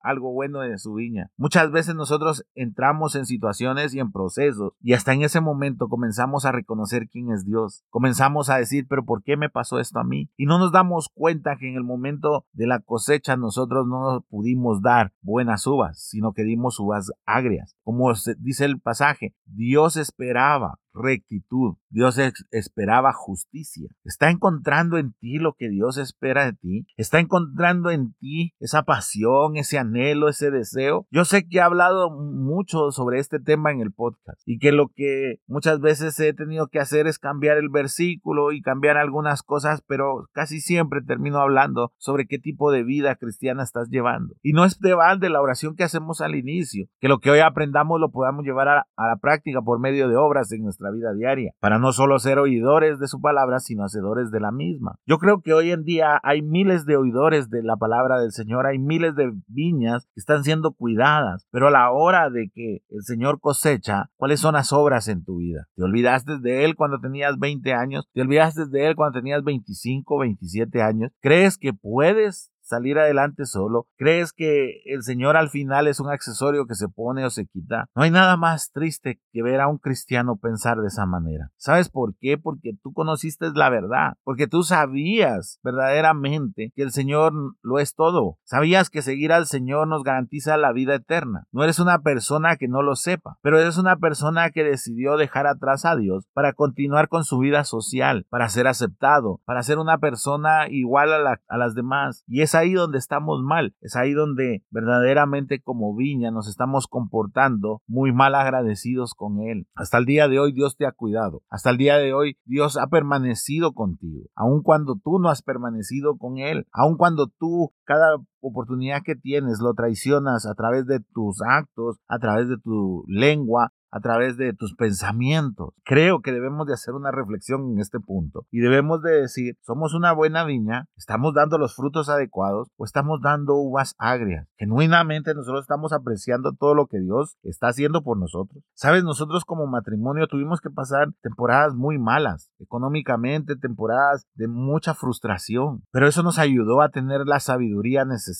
algo 0.00 0.32
bueno 0.32 0.60
de 0.60 0.78
su 0.78 0.94
viña. 0.94 1.30
Muchas 1.36 1.70
veces 1.70 1.94
nosotros 1.94 2.44
entramos 2.54 3.14
en 3.14 3.26
situaciones 3.26 3.94
y 3.94 4.00
en 4.00 4.12
procesos 4.12 4.72
y 4.80 4.94
hasta 4.94 5.12
en 5.12 5.22
ese 5.22 5.40
momento 5.40 5.88
comenzamos 5.88 6.44
a 6.44 6.52
reconocer 6.52 7.08
quién 7.08 7.30
es 7.30 7.44
Dios. 7.44 7.84
Comenzamos 7.90 8.50
a 8.50 8.56
decir, 8.56 8.86
pero 8.88 9.04
¿por 9.04 9.22
qué 9.22 9.36
me 9.36 9.50
pasó 9.50 9.78
esto 9.78 9.98
a 9.98 10.04
mí? 10.04 10.30
Y 10.36 10.46
no 10.46 10.58
nos 10.58 10.72
damos 10.72 11.08
cuenta 11.12 11.56
que 11.56 11.68
en 11.68 11.76
el 11.76 11.84
momento 11.84 12.46
de 12.52 12.66
la 12.66 12.80
cosecha 12.80 13.36
nosotros 13.36 13.86
no 13.86 14.12
nos 14.12 14.24
pudimos 14.26 14.82
dar 14.82 15.12
buenas 15.20 15.66
uvas, 15.66 16.00
sino 16.00 16.32
que 16.32 16.44
dimos 16.44 16.78
uvas 16.80 17.12
agrias. 17.26 17.76
Como 17.82 18.12
dice 18.38 18.64
el 18.64 18.80
pasaje, 18.80 19.34
Dios 19.46 19.96
esperaba 19.96 20.78
rectitud. 20.98 21.76
Dios 21.88 22.18
esperaba 22.50 23.12
justicia. 23.12 23.88
Está 24.04 24.30
encontrando 24.30 24.98
en 24.98 25.12
ti 25.14 25.38
lo 25.38 25.54
que 25.54 25.68
Dios 25.68 25.96
espera 25.96 26.44
de 26.44 26.52
ti. 26.52 26.86
Está 26.96 27.20
encontrando 27.20 27.90
en 27.90 28.14
ti 28.14 28.54
esa 28.58 28.82
pasión, 28.82 29.56
ese 29.56 29.78
anhelo, 29.78 29.97
ese 30.28 30.50
deseo. 30.50 31.06
Yo 31.10 31.24
sé 31.24 31.48
que 31.48 31.58
he 31.58 31.60
hablado 31.60 32.10
mucho 32.10 32.90
sobre 32.90 33.18
este 33.18 33.40
tema 33.40 33.72
en 33.72 33.80
el 33.80 33.92
podcast 33.92 34.40
y 34.44 34.58
que 34.58 34.72
lo 34.72 34.88
que 34.94 35.40
muchas 35.46 35.80
veces 35.80 36.18
he 36.20 36.34
tenido 36.34 36.68
que 36.68 36.80
hacer 36.80 37.06
es 37.06 37.18
cambiar 37.18 37.56
el 37.56 37.68
versículo 37.68 38.52
y 38.52 38.62
cambiar 38.62 38.96
algunas 38.96 39.42
cosas, 39.42 39.82
pero 39.86 40.28
casi 40.32 40.60
siempre 40.60 41.00
termino 41.02 41.38
hablando 41.38 41.92
sobre 41.96 42.26
qué 42.26 42.38
tipo 42.38 42.70
de 42.70 42.82
vida 42.82 43.16
cristiana 43.16 43.62
estás 43.62 43.88
llevando. 43.88 44.34
Y 44.42 44.52
no 44.52 44.64
es 44.64 44.78
de 44.80 44.98
de 45.20 45.30
la 45.30 45.40
oración 45.40 45.76
que 45.76 45.84
hacemos 45.84 46.20
al 46.20 46.34
inicio, 46.34 46.86
que 47.00 47.08
lo 47.08 47.20
que 47.20 47.30
hoy 47.30 47.38
aprendamos 47.38 48.00
lo 48.00 48.10
podamos 48.10 48.44
llevar 48.44 48.68
a, 48.68 48.86
a 48.96 49.06
la 49.06 49.16
práctica 49.16 49.62
por 49.62 49.78
medio 49.78 50.08
de 50.08 50.16
obras 50.16 50.50
en 50.50 50.62
nuestra 50.62 50.90
vida 50.90 51.12
diaria, 51.14 51.52
para 51.60 51.78
no 51.78 51.92
solo 51.92 52.18
ser 52.18 52.38
oidores 52.38 52.98
de 52.98 53.06
su 53.06 53.20
palabra, 53.20 53.60
sino 53.60 53.84
hacedores 53.84 54.30
de 54.30 54.40
la 54.40 54.50
misma. 54.50 54.96
Yo 55.06 55.18
creo 55.18 55.40
que 55.40 55.54
hoy 55.54 55.70
en 55.70 55.84
día 55.84 56.20
hay 56.22 56.42
miles 56.42 56.84
de 56.84 56.96
oidores 56.96 57.48
de 57.48 57.62
la 57.62 57.76
palabra 57.76 58.18
del 58.18 58.32
Señor, 58.32 58.66
hay 58.66 58.78
miles 58.78 59.14
de 59.14 59.32
viñas 59.46 59.77
que 59.80 60.20
están 60.20 60.44
siendo 60.44 60.72
cuidadas, 60.72 61.46
pero 61.50 61.68
a 61.68 61.70
la 61.70 61.90
hora 61.90 62.30
de 62.30 62.50
que 62.54 62.82
el 62.90 63.02
Señor 63.02 63.40
cosecha, 63.40 64.10
¿cuáles 64.16 64.40
son 64.40 64.54
las 64.54 64.72
obras 64.72 65.08
en 65.08 65.24
tu 65.24 65.38
vida? 65.38 65.68
¿Te 65.76 65.82
olvidaste 65.82 66.38
de 66.38 66.64
Él 66.64 66.74
cuando 66.76 67.00
tenías 67.00 67.38
20 67.38 67.72
años? 67.72 68.08
¿Te 68.12 68.20
olvidaste 68.20 68.66
de 68.66 68.86
Él 68.88 68.96
cuando 68.96 69.18
tenías 69.18 69.42
25, 69.42 70.18
27 70.18 70.82
años? 70.82 71.12
¿Crees 71.20 71.58
que 71.58 71.72
puedes 71.72 72.50
salir 72.68 72.98
adelante 72.98 73.46
solo? 73.46 73.86
¿Crees 73.96 74.32
que 74.32 74.82
el 74.84 75.02
Señor 75.02 75.36
al 75.36 75.48
final 75.48 75.88
es 75.88 76.00
un 76.00 76.10
accesorio 76.10 76.66
que 76.66 76.74
se 76.74 76.88
pone 76.88 77.24
o 77.24 77.30
se 77.30 77.46
quita? 77.46 77.88
No 77.94 78.02
hay 78.02 78.10
nada 78.10 78.36
más 78.36 78.70
triste 78.72 79.20
que 79.32 79.42
ver 79.42 79.60
a 79.60 79.68
un 79.68 79.78
cristiano 79.78 80.36
pensar 80.36 80.78
de 80.78 80.88
esa 80.88 81.06
manera. 81.06 81.50
¿Sabes 81.56 81.88
por 81.88 82.14
qué? 82.20 82.38
Porque 82.38 82.76
tú 82.82 82.92
conociste 82.92 83.50
la 83.54 83.70
verdad, 83.70 84.14
porque 84.24 84.46
tú 84.46 84.62
sabías 84.62 85.58
verdaderamente 85.62 86.72
que 86.74 86.82
el 86.82 86.92
Señor 86.92 87.32
lo 87.62 87.78
es 87.78 87.94
todo. 87.94 88.38
Sabías 88.44 88.90
que 88.90 89.02
seguir 89.02 89.32
al 89.32 89.46
Señor 89.46 89.88
nos 89.88 90.02
garantiza 90.02 90.56
la 90.56 90.72
vida 90.72 90.94
eterna. 90.94 91.46
No 91.52 91.64
eres 91.64 91.78
una 91.78 92.00
persona 92.00 92.56
que 92.56 92.68
no 92.68 92.82
lo 92.82 92.96
sepa, 92.96 93.38
pero 93.42 93.58
eres 93.58 93.78
una 93.78 93.96
persona 93.96 94.50
que 94.50 94.64
decidió 94.64 95.16
dejar 95.16 95.46
atrás 95.46 95.84
a 95.84 95.96
Dios 95.96 96.28
para 96.32 96.52
continuar 96.52 97.08
con 97.08 97.24
su 97.24 97.38
vida 97.38 97.64
social, 97.64 98.26
para 98.28 98.48
ser 98.48 98.66
aceptado, 98.66 99.40
para 99.44 99.62
ser 99.62 99.78
una 99.78 99.98
persona 99.98 100.68
igual 100.68 101.12
a, 101.12 101.56
las 101.56 101.74
demás. 101.74 102.24
Y 102.26 102.42
esa 102.42 102.57
ahí 102.58 102.72
donde 102.72 102.98
estamos 102.98 103.42
mal, 103.42 103.74
es 103.80 103.96
ahí 103.96 104.12
donde 104.12 104.62
verdaderamente 104.70 105.60
como 105.60 105.94
viña 105.96 106.30
nos 106.30 106.48
estamos 106.48 106.86
comportando 106.86 107.82
muy 107.86 108.12
mal 108.12 108.34
agradecidos 108.34 109.14
con 109.14 109.40
Él. 109.40 109.66
Hasta 109.74 109.98
el 109.98 110.04
día 110.04 110.28
de 110.28 110.38
hoy 110.38 110.52
Dios 110.52 110.76
te 110.76 110.86
ha 110.86 110.92
cuidado, 110.92 111.42
hasta 111.48 111.70
el 111.70 111.78
día 111.78 111.96
de 111.96 112.12
hoy 112.12 112.38
Dios 112.44 112.76
ha 112.76 112.88
permanecido 112.88 113.72
contigo, 113.72 114.26
aun 114.34 114.62
cuando 114.62 114.96
tú 115.02 115.18
no 115.18 115.30
has 115.30 115.42
permanecido 115.42 116.18
con 116.18 116.38
Él, 116.38 116.66
aun 116.72 116.96
cuando 116.96 117.28
tú 117.28 117.72
cada 117.84 118.18
oportunidad 118.40 119.02
que 119.04 119.16
tienes 119.16 119.60
lo 119.60 119.74
traicionas 119.74 120.46
a 120.46 120.54
través 120.54 120.86
de 120.86 121.00
tus 121.12 121.40
actos, 121.42 121.98
a 122.08 122.18
través 122.18 122.48
de 122.48 122.56
tu 122.58 123.04
lengua, 123.06 123.72
a 123.90 124.00
través 124.00 124.36
de 124.36 124.52
tus 124.52 124.74
pensamientos. 124.74 125.70
Creo 125.84 126.20
que 126.20 126.32
debemos 126.32 126.66
de 126.66 126.74
hacer 126.74 126.94
una 126.94 127.10
reflexión 127.10 127.72
en 127.72 127.78
este 127.78 128.00
punto 128.00 128.46
y 128.50 128.60
debemos 128.60 129.02
de 129.02 129.22
decir, 129.22 129.56
somos 129.62 129.94
una 129.94 130.12
buena 130.12 130.44
viña, 130.44 130.86
estamos 130.96 131.34
dando 131.34 131.58
los 131.58 131.74
frutos 131.74 132.08
adecuados 132.08 132.68
o 132.76 132.84
estamos 132.84 133.20
dando 133.22 133.54
uvas 133.54 133.94
agrias. 133.98 134.46
Genuinamente 134.56 135.34
nosotros 135.34 135.62
estamos 135.62 135.92
apreciando 135.92 136.52
todo 136.52 136.74
lo 136.74 136.86
que 136.86 137.00
Dios 137.00 137.36
está 137.42 137.68
haciendo 137.68 138.02
por 138.02 138.18
nosotros. 138.18 138.62
Sabes, 138.74 139.04
nosotros 139.04 139.44
como 139.44 139.66
matrimonio 139.66 140.26
tuvimos 140.26 140.60
que 140.60 140.70
pasar 140.70 141.08
temporadas 141.22 141.74
muy 141.74 141.98
malas, 141.98 142.50
económicamente, 142.58 143.56
temporadas 143.56 144.26
de 144.34 144.48
mucha 144.48 144.94
frustración, 144.94 145.82
pero 145.90 146.06
eso 146.06 146.22
nos 146.22 146.38
ayudó 146.38 146.82
a 146.82 146.90
tener 146.90 147.26
la 147.26 147.40
sabiduría 147.40 148.04
necesaria. 148.04 148.37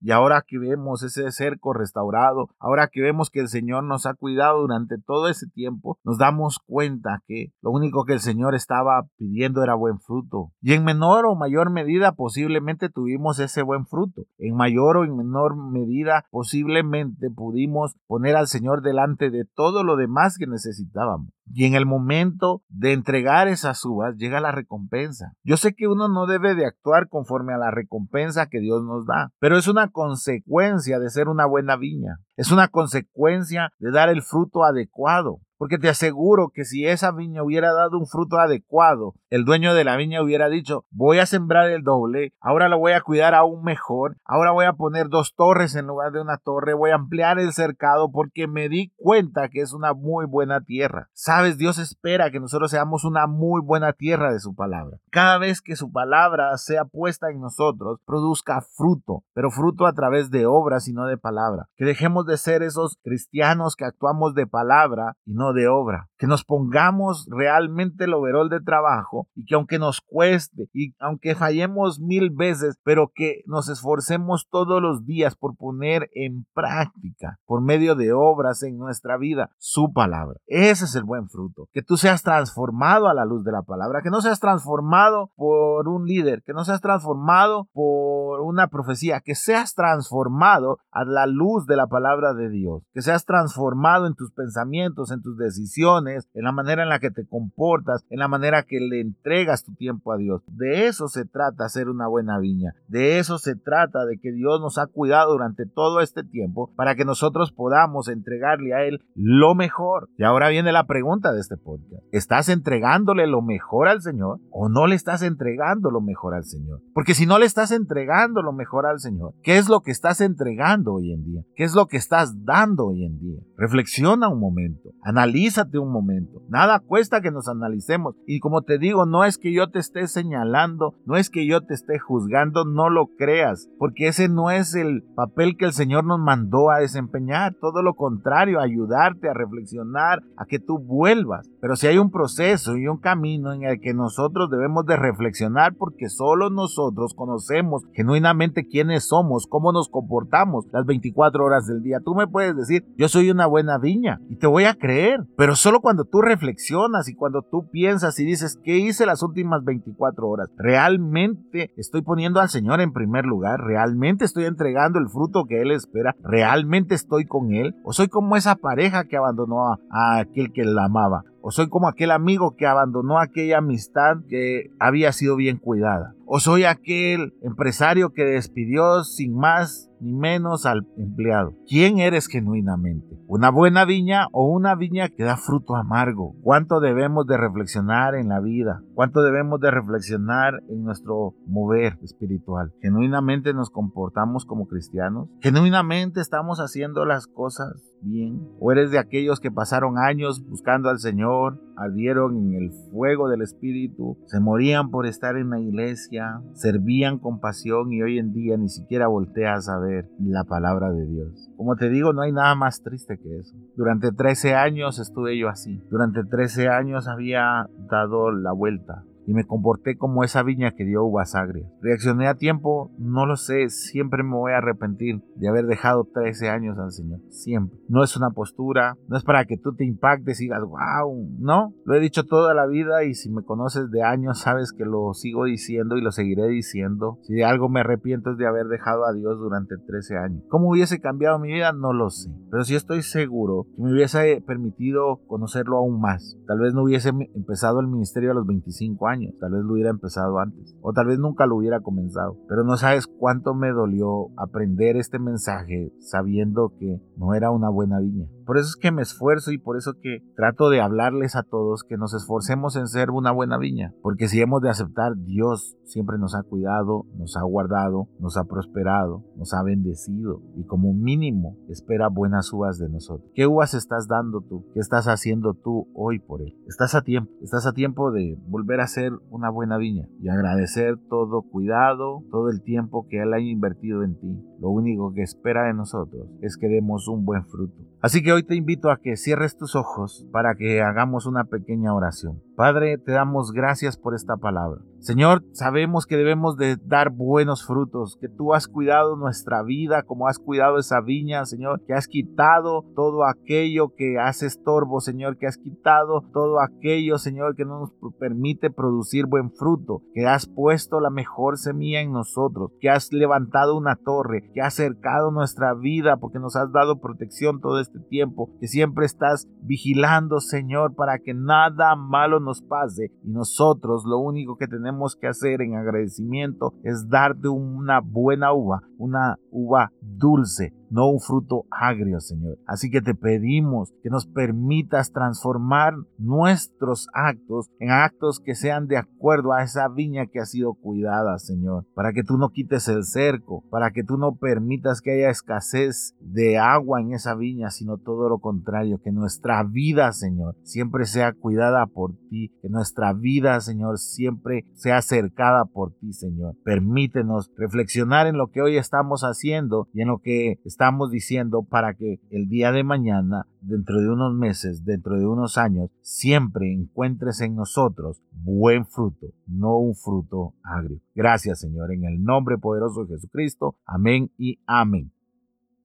Y 0.00 0.10
ahora 0.10 0.44
que 0.46 0.58
vemos 0.58 1.02
ese 1.02 1.30
cerco 1.32 1.72
restaurado, 1.72 2.48
ahora 2.58 2.88
que 2.88 3.00
vemos 3.00 3.30
que 3.30 3.40
el 3.40 3.48
Señor 3.48 3.84
nos 3.84 4.06
ha 4.06 4.14
cuidado 4.14 4.60
durante 4.60 4.96
todo 4.98 5.28
ese 5.28 5.46
tiempo, 5.46 5.98
nos 6.04 6.18
damos 6.18 6.58
cuenta 6.66 7.22
que 7.26 7.52
lo 7.62 7.70
único 7.70 8.04
que 8.04 8.14
el 8.14 8.20
Señor 8.20 8.54
estaba 8.54 9.06
pidiendo 9.16 9.62
era 9.62 9.74
buen 9.74 10.00
fruto. 10.00 10.52
Y 10.60 10.74
en 10.74 10.84
menor 10.84 11.26
o 11.26 11.34
mayor 11.34 11.70
medida 11.70 12.12
posiblemente 12.12 12.88
tuvimos 12.88 13.38
ese 13.38 13.62
buen 13.62 13.86
fruto. 13.86 14.26
En 14.38 14.54
mayor 14.56 14.98
o 14.98 15.04
en 15.04 15.16
menor 15.16 15.56
medida 15.56 16.26
posiblemente 16.30 17.30
pudimos 17.30 17.94
poner 18.06 18.36
al 18.36 18.48
Señor 18.48 18.82
delante 18.82 19.30
de 19.30 19.44
todo 19.44 19.84
lo 19.84 19.96
demás 19.96 20.36
que 20.38 20.46
necesitábamos. 20.46 21.32
Y 21.52 21.64
en 21.64 21.74
el 21.74 21.86
momento 21.86 22.62
de 22.68 22.92
entregar 22.92 23.48
esas 23.48 23.84
uvas 23.84 24.16
llega 24.16 24.40
la 24.40 24.52
recompensa. 24.52 25.32
Yo 25.42 25.56
sé 25.56 25.74
que 25.74 25.88
uno 25.88 26.08
no 26.08 26.26
debe 26.26 26.54
de 26.54 26.66
actuar 26.66 27.08
conforme 27.08 27.54
a 27.54 27.58
la 27.58 27.70
recompensa 27.70 28.48
que 28.48 28.60
Dios 28.60 28.84
nos 28.84 29.06
da, 29.06 29.32
pero 29.38 29.56
es 29.56 29.68
una 29.68 29.88
consecuencia 29.88 30.98
de 30.98 31.10
ser 31.10 31.28
una 31.28 31.46
buena 31.46 31.76
viña. 31.76 32.18
Es 32.36 32.52
una 32.52 32.68
consecuencia 32.68 33.70
de 33.78 33.90
dar 33.90 34.08
el 34.08 34.22
fruto 34.22 34.64
adecuado. 34.64 35.40
Porque 35.58 35.78
te 35.78 35.88
aseguro 35.88 36.50
que 36.54 36.64
si 36.64 36.86
esa 36.86 37.10
viña 37.10 37.42
hubiera 37.42 37.72
dado 37.72 37.98
un 37.98 38.06
fruto 38.06 38.38
adecuado, 38.38 39.14
el 39.28 39.44
dueño 39.44 39.74
de 39.74 39.84
la 39.84 39.96
viña 39.96 40.22
hubiera 40.22 40.48
dicho, 40.48 40.86
voy 40.90 41.18
a 41.18 41.26
sembrar 41.26 41.68
el 41.68 41.82
doble, 41.82 42.32
ahora 42.40 42.68
lo 42.68 42.78
voy 42.78 42.92
a 42.92 43.00
cuidar 43.00 43.34
aún 43.34 43.64
mejor, 43.64 44.16
ahora 44.24 44.52
voy 44.52 44.66
a 44.66 44.74
poner 44.74 45.08
dos 45.08 45.34
torres 45.34 45.74
en 45.74 45.86
lugar 45.86 46.12
de 46.12 46.20
una 46.20 46.38
torre, 46.38 46.74
voy 46.74 46.90
a 46.90 46.94
ampliar 46.94 47.38
el 47.38 47.52
cercado 47.52 48.10
porque 48.10 48.46
me 48.46 48.68
di 48.68 48.92
cuenta 48.96 49.48
que 49.48 49.60
es 49.60 49.72
una 49.72 49.94
muy 49.94 50.26
buena 50.26 50.60
tierra. 50.60 51.08
Sabes, 51.12 51.58
Dios 51.58 51.78
espera 51.78 52.30
que 52.30 52.40
nosotros 52.40 52.70
seamos 52.70 53.04
una 53.04 53.26
muy 53.26 53.60
buena 53.60 53.92
tierra 53.92 54.32
de 54.32 54.40
su 54.40 54.54
palabra. 54.54 54.98
Cada 55.10 55.38
vez 55.38 55.60
que 55.60 55.76
su 55.76 55.90
palabra 55.90 56.56
sea 56.56 56.84
puesta 56.84 57.30
en 57.30 57.40
nosotros, 57.40 58.00
produzca 58.06 58.60
fruto, 58.60 59.24
pero 59.34 59.50
fruto 59.50 59.86
a 59.86 59.92
través 59.92 60.30
de 60.30 60.46
obras 60.46 60.86
y 60.88 60.92
no 60.92 61.06
de 61.06 61.18
palabra. 61.18 61.68
Que 61.76 61.84
dejemos 61.84 62.26
de 62.26 62.36
ser 62.36 62.62
esos 62.62 62.98
cristianos 63.02 63.74
que 63.76 63.84
actuamos 63.84 64.34
de 64.34 64.46
palabra 64.46 65.16
y 65.24 65.34
no 65.34 65.47
de 65.52 65.68
obra, 65.68 66.08
que 66.18 66.26
nos 66.26 66.44
pongamos 66.44 67.26
realmente 67.30 68.04
el 68.04 68.14
overol 68.14 68.48
de 68.48 68.60
trabajo 68.60 69.28
y 69.34 69.44
que 69.44 69.54
aunque 69.54 69.78
nos 69.78 70.00
cueste 70.00 70.68
y 70.72 70.94
aunque 70.98 71.34
fallemos 71.34 72.00
mil 72.00 72.30
veces, 72.30 72.78
pero 72.82 73.10
que 73.14 73.42
nos 73.46 73.68
esforcemos 73.68 74.48
todos 74.50 74.82
los 74.82 75.04
días 75.06 75.36
por 75.36 75.56
poner 75.56 76.10
en 76.14 76.46
práctica, 76.54 77.38
por 77.46 77.60
medio 77.62 77.94
de 77.94 78.12
obras 78.12 78.62
en 78.62 78.78
nuestra 78.78 79.16
vida, 79.16 79.50
su 79.58 79.92
palabra. 79.92 80.38
Ese 80.46 80.84
es 80.84 80.94
el 80.94 81.04
buen 81.04 81.28
fruto, 81.28 81.68
que 81.72 81.82
tú 81.82 81.96
seas 81.96 82.22
transformado 82.22 83.08
a 83.08 83.14
la 83.14 83.24
luz 83.24 83.44
de 83.44 83.52
la 83.52 83.62
palabra, 83.62 84.02
que 84.02 84.10
no 84.10 84.20
seas 84.20 84.40
transformado 84.40 85.30
por 85.36 85.88
un 85.88 86.06
líder, 86.06 86.42
que 86.42 86.52
no 86.52 86.64
seas 86.64 86.80
transformado 86.80 87.68
por 87.72 88.40
una 88.40 88.68
profecía, 88.68 89.20
que 89.20 89.34
seas 89.34 89.74
transformado 89.74 90.78
a 90.90 91.04
la 91.04 91.26
luz 91.26 91.66
de 91.66 91.76
la 91.76 91.86
palabra 91.86 92.34
de 92.34 92.50
Dios, 92.50 92.82
que 92.92 93.02
seas 93.02 93.24
transformado 93.24 94.06
en 94.06 94.14
tus 94.14 94.32
pensamientos, 94.32 95.10
en 95.10 95.22
tus 95.22 95.37
decisiones, 95.38 96.28
en 96.34 96.44
la 96.44 96.52
manera 96.52 96.82
en 96.82 96.88
la 96.88 96.98
que 96.98 97.10
te 97.10 97.26
comportas, 97.26 98.04
en 98.10 98.18
la 98.18 98.28
manera 98.28 98.64
que 98.64 98.80
le 98.80 99.00
entregas 99.00 99.64
tu 99.64 99.74
tiempo 99.74 100.12
a 100.12 100.16
Dios. 100.16 100.42
De 100.48 100.86
eso 100.86 101.08
se 101.08 101.24
trata 101.24 101.68
ser 101.68 101.88
una 101.88 102.08
buena 102.08 102.38
viña. 102.38 102.74
De 102.88 103.18
eso 103.18 103.38
se 103.38 103.54
trata 103.54 104.04
de 104.04 104.18
que 104.18 104.32
Dios 104.32 104.60
nos 104.60 104.78
ha 104.78 104.86
cuidado 104.86 105.32
durante 105.32 105.66
todo 105.66 106.00
este 106.00 106.24
tiempo 106.24 106.72
para 106.76 106.94
que 106.94 107.04
nosotros 107.04 107.52
podamos 107.52 108.08
entregarle 108.08 108.74
a 108.74 108.84
Él 108.84 109.00
lo 109.14 109.54
mejor. 109.54 110.08
Y 110.16 110.24
ahora 110.24 110.48
viene 110.48 110.72
la 110.72 110.86
pregunta 110.86 111.32
de 111.32 111.40
este 111.40 111.56
podcast. 111.56 112.02
¿Estás 112.12 112.48
entregándole 112.48 113.26
lo 113.26 113.42
mejor 113.42 113.88
al 113.88 114.02
Señor 114.02 114.40
o 114.50 114.68
no 114.68 114.86
le 114.86 114.94
estás 114.94 115.22
entregando 115.22 115.90
lo 115.90 116.00
mejor 116.00 116.34
al 116.34 116.44
Señor? 116.44 116.80
Porque 116.94 117.14
si 117.14 117.26
no 117.26 117.38
le 117.38 117.46
estás 117.46 117.70
entregando 117.70 118.42
lo 118.42 118.52
mejor 118.52 118.86
al 118.86 119.00
Señor, 119.00 119.34
¿qué 119.42 119.58
es 119.58 119.68
lo 119.68 119.80
que 119.80 119.90
estás 119.90 120.20
entregando 120.20 120.94
hoy 120.94 121.12
en 121.12 121.24
día? 121.24 121.42
¿Qué 121.54 121.64
es 121.64 121.74
lo 121.74 121.86
que 121.86 121.96
estás 121.96 122.44
dando 122.44 122.86
hoy 122.86 123.04
en 123.04 123.18
día? 123.18 123.40
Reflexiona 123.56 124.28
un 124.28 124.40
momento, 124.40 124.90
analízate 125.28 125.78
un 125.78 125.92
momento. 125.92 126.42
Nada 126.48 126.80
cuesta 126.80 127.20
que 127.20 127.30
nos 127.30 127.48
analicemos. 127.48 128.14
Y 128.26 128.40
como 128.40 128.62
te 128.62 128.78
digo, 128.78 129.04
no 129.04 129.24
es 129.24 129.36
que 129.36 129.52
yo 129.52 129.70
te 129.70 129.78
esté 129.78 130.06
señalando, 130.06 130.94
no 131.04 131.16
es 131.16 131.28
que 131.28 131.46
yo 131.46 131.60
te 131.60 131.74
esté 131.74 131.98
juzgando, 131.98 132.64
no 132.64 132.88
lo 132.88 133.08
creas, 133.18 133.68
porque 133.78 134.08
ese 134.08 134.28
no 134.28 134.50
es 134.50 134.74
el 134.74 135.02
papel 135.14 135.56
que 135.56 135.66
el 135.66 135.72
Señor 135.72 136.04
nos 136.04 136.18
mandó 136.18 136.70
a 136.70 136.78
desempeñar. 136.78 137.54
Todo 137.60 137.82
lo 137.82 137.94
contrario, 137.94 138.60
ayudarte 138.60 139.28
a 139.28 139.34
reflexionar, 139.34 140.22
a 140.36 140.46
que 140.46 140.58
tú 140.58 140.78
vuelvas. 140.78 141.50
Pero 141.60 141.76
si 141.76 141.86
hay 141.86 141.98
un 141.98 142.10
proceso 142.10 142.76
y 142.76 142.88
un 142.88 142.98
camino 142.98 143.52
en 143.52 143.64
el 143.64 143.80
que 143.80 143.92
nosotros 143.92 144.50
debemos 144.50 144.86
de 144.86 144.96
reflexionar, 144.96 145.74
porque 145.74 146.08
solo 146.08 146.48
nosotros 146.48 147.12
conocemos 147.14 147.84
genuinamente 147.92 148.66
quiénes 148.66 149.08
somos, 149.08 149.46
cómo 149.46 149.72
nos 149.72 149.88
comportamos 149.88 150.66
las 150.72 150.86
24 150.86 151.44
horas 151.44 151.66
del 151.66 151.82
día. 151.82 152.00
Tú 152.02 152.14
me 152.14 152.26
puedes 152.26 152.56
decir, 152.56 152.84
yo 152.96 153.08
soy 153.08 153.30
una 153.30 153.46
buena 153.46 153.78
viña 153.78 154.20
y 154.30 154.36
te 154.36 154.46
voy 154.46 154.64
a 154.64 154.74
creer, 154.74 155.17
pero 155.36 155.56
solo 155.56 155.80
cuando 155.80 156.04
tú 156.04 156.20
reflexionas 156.20 157.08
y 157.08 157.14
cuando 157.14 157.42
tú 157.42 157.68
piensas 157.70 158.18
y 158.18 158.24
dices, 158.24 158.58
¿qué 158.62 158.78
hice 158.78 159.06
las 159.06 159.22
últimas 159.22 159.64
24 159.64 160.28
horas? 160.28 160.48
¿Realmente 160.56 161.72
estoy 161.76 162.02
poniendo 162.02 162.40
al 162.40 162.48
Señor 162.48 162.80
en 162.80 162.92
primer 162.92 163.24
lugar? 163.24 163.60
¿Realmente 163.60 164.24
estoy 164.24 164.44
entregando 164.44 164.98
el 164.98 165.08
fruto 165.08 165.44
que 165.44 165.62
Él 165.62 165.70
espera? 165.70 166.14
¿Realmente 166.22 166.94
estoy 166.94 167.26
con 167.26 167.52
Él? 167.54 167.74
¿O 167.84 167.92
soy 167.92 168.08
como 168.08 168.36
esa 168.36 168.56
pareja 168.56 169.04
que 169.04 169.16
abandonó 169.16 169.72
a, 169.72 169.78
a 169.90 170.18
aquel 170.18 170.52
que 170.52 170.64
la 170.64 170.84
amaba? 170.84 171.24
¿O 171.40 171.50
soy 171.50 171.68
como 171.68 171.88
aquel 171.88 172.10
amigo 172.10 172.56
que 172.56 172.66
abandonó 172.66 173.18
aquella 173.18 173.58
amistad 173.58 174.18
que 174.28 174.70
había 174.78 175.12
sido 175.12 175.36
bien 175.36 175.58
cuidada? 175.58 176.14
¿O 176.26 176.40
soy 176.40 176.64
aquel 176.64 177.32
empresario 177.42 178.12
que 178.12 178.24
despidió 178.24 179.02
sin 179.04 179.34
más 179.34 179.90
ni 180.00 180.12
menos 180.12 180.66
al 180.66 180.86
empleado? 180.98 181.54
¿Quién 181.66 181.98
eres 182.00 182.26
genuinamente? 182.26 183.18
¿Una 183.26 183.50
buena 183.50 183.84
viña 183.86 184.26
o 184.32 184.46
una 184.46 184.74
viña 184.74 185.08
que 185.08 185.24
da 185.24 185.36
fruto 185.36 185.74
amargo? 185.74 186.34
¿Cuánto 186.42 186.80
debemos 186.80 187.26
de 187.26 187.38
reflexionar 187.38 188.14
en 188.14 188.28
la 188.28 188.40
vida? 188.40 188.82
¿Cuánto 188.94 189.22
debemos 189.22 189.60
de 189.60 189.70
reflexionar 189.70 190.62
en 190.68 190.84
nuestro 190.84 191.34
mover 191.46 191.98
espiritual? 192.02 192.72
¿Genuinamente 192.82 193.54
nos 193.54 193.70
comportamos 193.70 194.44
como 194.44 194.66
cristianos? 194.66 195.28
¿Genuinamente 195.40 196.20
estamos 196.20 196.58
haciendo 196.58 197.06
las 197.06 197.26
cosas 197.26 197.72
bien? 198.02 198.48
¿O 198.60 198.72
eres 198.72 198.90
de 198.90 198.98
aquellos 198.98 199.40
que 199.40 199.50
pasaron 199.50 199.98
años 199.98 200.44
buscando 200.48 200.88
al 200.88 200.98
Señor, 200.98 201.60
ardieron 201.76 202.36
en 202.36 202.54
el 202.54 202.70
fuego 202.90 203.28
del 203.28 203.42
Espíritu, 203.42 204.18
se 204.26 204.40
morían 204.40 204.90
por 204.90 205.06
estar 205.06 205.36
en 205.36 205.50
la 205.50 205.60
iglesia, 205.60 206.42
servían 206.54 207.18
con 207.18 207.40
pasión 207.40 207.92
y 207.92 208.02
hoy 208.02 208.18
en 208.18 208.32
día 208.32 208.56
ni 208.56 208.68
siquiera 208.68 209.06
volteas 209.06 209.68
a 209.68 209.78
ver 209.78 210.08
la 210.20 210.44
palabra 210.44 210.90
de 210.90 211.06
Dios? 211.06 211.50
Como 211.56 211.76
te 211.76 211.88
digo, 211.88 212.12
no 212.12 212.22
hay 212.22 212.32
nada 212.32 212.54
más 212.54 212.82
triste 212.82 213.18
que 213.18 213.38
eso. 213.38 213.56
Durante 213.76 214.12
13 214.12 214.54
años 214.54 214.98
estuve 214.98 215.38
yo 215.38 215.48
así. 215.48 215.80
Durante 215.90 216.24
13 216.24 216.68
años 216.68 217.08
había 217.08 217.68
dado 217.90 218.30
la 218.32 218.52
vuelta 218.52 219.04
y 219.28 219.34
me 219.34 219.44
comporté 219.44 219.98
como 219.98 220.24
esa 220.24 220.42
viña 220.42 220.70
que 220.70 220.86
dio 220.86 221.04
uvas 221.04 221.34
agrias. 221.34 221.70
¿Reaccioné 221.82 222.28
a 222.28 222.36
tiempo? 222.36 222.90
No 222.98 223.26
lo 223.26 223.36
sé, 223.36 223.68
siempre 223.68 224.22
me 224.22 224.34
voy 224.34 224.52
a 224.52 224.56
arrepentir 224.56 225.20
de 225.36 225.48
haber 225.48 225.66
dejado 225.66 226.08
13 226.14 226.48
años 226.48 226.78
al 226.78 226.92
Señor, 226.92 227.20
siempre. 227.28 227.78
No 227.90 228.02
es 228.02 228.16
una 228.16 228.30
postura, 228.30 228.96
no 229.06 229.18
es 229.18 229.24
para 229.24 229.44
que 229.44 229.58
tú 229.58 229.74
te 229.74 229.84
impactes 229.84 230.40
y 230.40 230.44
digas, 230.44 230.62
wow, 230.62 231.28
no, 231.38 231.74
lo 231.84 231.94
he 231.94 232.00
dicho 232.00 232.24
toda 232.24 232.54
la 232.54 232.66
vida 232.66 233.04
y 233.04 233.12
si 233.12 233.28
me 233.28 233.42
conoces 233.42 233.90
de 233.90 234.02
años 234.02 234.38
sabes 234.38 234.72
que 234.72 234.86
lo 234.86 235.12
sigo 235.12 235.44
diciendo 235.44 235.98
y 235.98 236.00
lo 236.00 236.10
seguiré 236.10 236.48
diciendo. 236.48 237.18
Si 237.24 237.34
de 237.34 237.44
algo 237.44 237.68
me 237.68 237.80
arrepiento 237.80 238.30
es 238.30 238.38
de 238.38 238.46
haber 238.46 238.68
dejado 238.68 239.04
a 239.04 239.12
Dios 239.12 239.38
durante 239.38 239.76
13 239.76 240.16
años. 240.16 240.42
¿Cómo 240.48 240.70
hubiese 240.70 241.00
cambiado 241.00 241.38
mi 241.38 241.52
vida? 241.52 241.74
No 241.74 241.92
lo 241.92 242.08
sé, 242.08 242.30
pero 242.50 242.64
sí 242.64 242.74
estoy 242.76 243.02
seguro 243.02 243.66
que 243.76 243.82
me 243.82 243.92
hubiese 243.92 244.42
permitido 244.46 245.20
conocerlo 245.26 245.76
aún 245.76 246.00
más. 246.00 246.38
Tal 246.46 246.60
vez 246.60 246.72
no 246.72 246.84
hubiese 246.84 247.10
empezado 247.10 247.80
el 247.80 247.88
ministerio 247.88 248.30
a 248.30 248.34
los 248.34 248.46
25 248.46 249.06
años 249.06 249.17
Tal 249.40 249.52
vez 249.52 249.64
lo 249.64 249.72
hubiera 249.74 249.90
empezado 249.90 250.38
antes. 250.38 250.76
O 250.80 250.92
tal 250.92 251.06
vez 251.06 251.18
nunca 251.18 251.46
lo 251.46 251.56
hubiera 251.56 251.80
comenzado. 251.80 252.36
Pero 252.48 252.64
no 252.64 252.76
sabes 252.76 253.06
cuánto 253.06 253.54
me 253.54 253.70
dolió 253.70 254.28
aprender 254.36 254.96
este 254.96 255.18
mensaje 255.18 255.92
sabiendo 256.00 256.72
que 256.78 257.00
no 257.16 257.34
era 257.34 257.50
una 257.50 257.68
buena 257.68 258.00
viña. 258.00 258.26
Por 258.48 258.56
eso 258.56 258.68
es 258.68 258.76
que 258.76 258.92
me 258.92 259.02
esfuerzo 259.02 259.52
y 259.52 259.58
por 259.58 259.76
eso 259.76 259.92
que 260.00 260.22
trato 260.34 260.70
de 260.70 260.80
hablarles 260.80 261.36
a 261.36 261.42
todos 261.42 261.84
que 261.84 261.98
nos 261.98 262.14
esforcemos 262.14 262.76
en 262.76 262.86
ser 262.86 263.10
una 263.10 263.30
buena 263.30 263.58
viña. 263.58 263.92
Porque 264.00 264.26
si 264.26 264.40
hemos 264.40 264.62
de 264.62 264.70
aceptar, 264.70 265.16
Dios 265.18 265.76
siempre 265.84 266.16
nos 266.16 266.34
ha 266.34 266.42
cuidado, 266.44 267.04
nos 267.14 267.36
ha 267.36 267.42
guardado, 267.42 268.08
nos 268.18 268.38
ha 268.38 268.44
prosperado, 268.44 269.22
nos 269.36 269.52
ha 269.52 269.62
bendecido 269.62 270.40
y 270.56 270.64
como 270.64 270.94
mínimo 270.94 271.58
espera 271.68 272.08
buenas 272.08 272.50
uvas 272.50 272.78
de 272.78 272.88
nosotros. 272.88 273.30
¿Qué 273.34 273.46
uvas 273.46 273.74
estás 273.74 274.08
dando 274.08 274.40
tú? 274.40 274.64
¿Qué 274.72 274.80
estás 274.80 275.08
haciendo 275.08 275.52
tú 275.52 275.86
hoy 275.94 276.18
por 276.18 276.40
Él? 276.40 276.56
Estás 276.66 276.94
a 276.94 277.02
tiempo, 277.02 277.30
estás 277.42 277.66
a 277.66 277.74
tiempo 277.74 278.12
de 278.12 278.38
volver 278.46 278.80
a 278.80 278.86
ser 278.86 279.12
una 279.28 279.50
buena 279.50 279.76
viña 279.76 280.08
y 280.22 280.30
agradecer 280.30 280.96
todo 281.10 281.42
cuidado, 281.42 282.22
todo 282.30 282.48
el 282.48 282.62
tiempo 282.62 283.06
que 283.10 283.20
Él 283.20 283.34
ha 283.34 283.40
invertido 283.40 284.04
en 284.04 284.18
ti. 284.18 284.42
Lo 284.58 284.70
único 284.70 285.12
que 285.12 285.22
espera 285.22 285.66
de 285.66 285.74
nosotros 285.74 286.28
es 286.40 286.56
que 286.56 286.68
demos 286.68 287.08
un 287.08 287.26
buen 287.26 287.44
fruto. 287.44 287.76
Así 288.00 288.22
que 288.22 288.32
hoy 288.32 288.37
te 288.42 288.56
invito 288.56 288.90
a 288.90 288.98
que 288.98 289.16
cierres 289.16 289.56
tus 289.56 289.74
ojos 289.74 290.26
para 290.32 290.54
que 290.54 290.82
hagamos 290.82 291.26
una 291.26 291.44
pequeña 291.44 291.94
oración. 291.94 292.42
Padre, 292.58 292.98
te 292.98 293.12
damos 293.12 293.52
gracias 293.52 293.96
por 293.96 294.16
esta 294.16 294.36
palabra. 294.36 294.80
Señor, 294.98 295.44
sabemos 295.52 296.06
que 296.06 296.16
debemos 296.16 296.56
de 296.56 296.76
dar 296.76 297.10
buenos 297.10 297.64
frutos, 297.64 298.18
que 298.20 298.28
tú 298.28 298.52
has 298.52 298.66
cuidado 298.66 299.14
nuestra 299.14 299.62
vida 299.62 300.02
como 300.02 300.26
has 300.26 300.40
cuidado 300.40 300.76
esa 300.76 301.00
viña, 301.00 301.44
Señor, 301.44 301.80
que 301.86 301.94
has 301.94 302.08
quitado 302.08 302.84
todo 302.96 303.24
aquello 303.24 303.94
que 303.96 304.18
hace 304.18 304.46
estorbo, 304.46 305.00
Señor, 305.00 305.38
que 305.38 305.46
has 305.46 305.56
quitado 305.56 306.22
todo 306.32 306.60
aquello, 306.60 307.18
Señor, 307.18 307.54
que 307.54 307.64
no 307.64 307.78
nos 307.78 307.92
permite 308.18 308.70
producir 308.70 309.26
buen 309.26 309.52
fruto, 309.52 310.02
que 310.12 310.26
has 310.26 310.48
puesto 310.48 310.98
la 310.98 311.10
mejor 311.10 311.58
semilla 311.58 312.00
en 312.00 312.10
nosotros, 312.10 312.72
que 312.80 312.90
has 312.90 313.12
levantado 313.12 313.76
una 313.76 313.94
torre, 313.94 314.50
que 314.52 314.62
has 314.62 314.74
cercado 314.74 315.30
nuestra 315.30 315.74
vida 315.74 316.16
porque 316.16 316.40
nos 316.40 316.56
has 316.56 316.72
dado 316.72 317.00
protección 317.00 317.60
todo 317.60 317.78
este 317.78 318.00
tiempo, 318.00 318.50
que 318.58 318.66
siempre 318.66 319.06
estás 319.06 319.46
vigilando, 319.62 320.40
Señor, 320.40 320.96
para 320.96 321.20
que 321.20 321.34
nada 321.34 321.94
malo 321.94 322.40
nos 322.40 322.47
pase 322.68 323.12
y 323.22 323.30
nosotros 323.30 324.04
lo 324.06 324.18
único 324.18 324.56
que 324.56 324.66
tenemos 324.66 325.16
que 325.16 325.28
hacer 325.28 325.62
en 325.62 325.76
agradecimiento 325.76 326.74
es 326.82 327.08
darte 327.08 327.48
una 327.48 328.00
buena 328.00 328.52
uva, 328.52 328.82
una 328.98 329.38
uva 329.50 329.92
dulce, 330.00 330.72
no 330.90 331.08
un 331.08 331.20
fruto 331.20 331.66
agrio, 331.70 332.20
Señor. 332.20 332.58
Así 332.66 332.90
que 332.90 333.00
te 333.00 333.14
pedimos 333.14 333.92
que 334.02 334.10
nos 334.10 334.26
permitas 334.26 335.12
transformar 335.12 335.94
nuestros 336.18 337.08
actos 337.12 337.70
en 337.78 337.90
actos 337.90 338.40
que 338.40 338.54
sean 338.54 338.86
de 338.86 338.96
acuerdo 338.96 339.52
a 339.52 339.62
esa 339.62 339.88
viña 339.88 340.26
que 340.26 340.40
ha 340.40 340.46
sido 340.46 340.74
cuidada, 340.74 341.38
Señor, 341.38 341.84
para 341.94 342.12
que 342.12 342.22
tú 342.22 342.38
no 342.38 342.50
quites 342.50 342.88
el 342.88 343.04
cerco, 343.04 343.64
para 343.70 343.90
que 343.90 344.04
tú 344.04 344.16
no 344.16 344.36
permitas 344.36 345.00
que 345.00 345.12
haya 345.12 345.30
escasez 345.30 346.14
de 346.20 346.58
agua 346.58 347.00
en 347.00 347.12
esa 347.12 347.34
viña, 347.34 347.70
sino 347.70 347.98
todo 347.98 348.28
lo 348.28 348.38
contrario, 348.38 349.00
que 349.02 349.12
nuestra 349.12 349.62
vida, 349.64 350.12
Señor, 350.12 350.56
siempre 350.62 351.04
sea 351.04 351.32
cuidada 351.32 351.86
por 351.86 352.14
ti, 352.30 352.52
que 352.62 352.68
nuestra 352.68 353.12
vida, 353.12 353.60
Señor, 353.60 353.98
siempre 353.98 354.64
sea 354.74 355.02
cercada 355.02 355.64
por 355.64 355.92
ti, 355.94 356.12
Señor. 356.12 356.54
Permítenos 356.64 357.50
reflexionar 357.56 358.26
en 358.26 358.36
lo 358.36 358.50
que 358.50 358.62
hoy 358.62 358.76
estamos 358.76 359.22
haciendo 359.22 359.88
y 359.92 360.02
en 360.02 360.08
lo 360.08 360.18
que 360.18 360.58
estamos 360.64 360.77
estamos 360.78 361.10
diciendo 361.10 361.64
para 361.64 361.94
que 361.94 362.20
el 362.30 362.48
día 362.48 362.70
de 362.70 362.84
mañana, 362.84 363.48
dentro 363.60 364.00
de 364.00 364.10
unos 364.10 364.32
meses, 364.32 364.84
dentro 364.84 365.18
de 365.18 365.26
unos 365.26 365.58
años, 365.58 365.90
siempre 366.02 366.72
encuentres 366.72 367.40
en 367.40 367.56
nosotros 367.56 368.22
buen 368.30 368.86
fruto, 368.86 369.26
no 369.48 369.76
un 369.78 369.96
fruto 369.96 370.54
agrio. 370.62 371.00
Gracias 371.16 371.58
Señor, 371.58 371.92
en 371.92 372.04
el 372.04 372.22
nombre 372.22 372.58
poderoso 372.58 373.04
de 373.04 373.16
Jesucristo. 373.16 373.74
Amén 373.84 374.30
y 374.38 374.60
amén. 374.68 375.10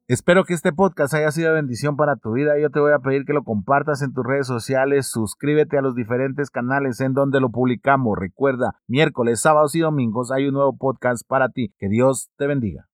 Espero 0.08 0.44
que 0.44 0.54
este 0.54 0.72
podcast 0.72 1.16
haya 1.16 1.32
sido 1.32 1.56
bendición 1.56 1.96
para 1.96 2.16
tu 2.16 2.34
vida. 2.34 2.60
Yo 2.60 2.70
te 2.70 2.80
voy 2.80 2.92
a 2.92 3.00
pedir 3.00 3.26
que 3.26 3.34
lo 3.34 3.44
compartas 3.44 4.04
en 4.04 4.14
tus 4.14 4.24
redes 4.24 4.46
sociales. 4.46 5.10
Suscríbete 5.10 5.76
a 5.76 5.82
los 5.82 5.96
diferentes 5.96 6.52
canales 6.52 7.02
en 7.02 7.14
donde 7.14 7.40
lo 7.40 7.50
publicamos. 7.50 8.16
Recuerda, 8.16 8.76
miércoles, 8.86 9.42
sábados 9.42 9.74
y 9.74 9.80
domingos 9.80 10.32
hay 10.32 10.46
un 10.46 10.54
nuevo 10.54 10.78
podcast 10.78 11.28
para 11.28 11.50
ti. 11.50 11.74
Que 11.80 11.90
Dios 11.90 12.30
te 12.38 12.46
bendiga. 12.46 12.88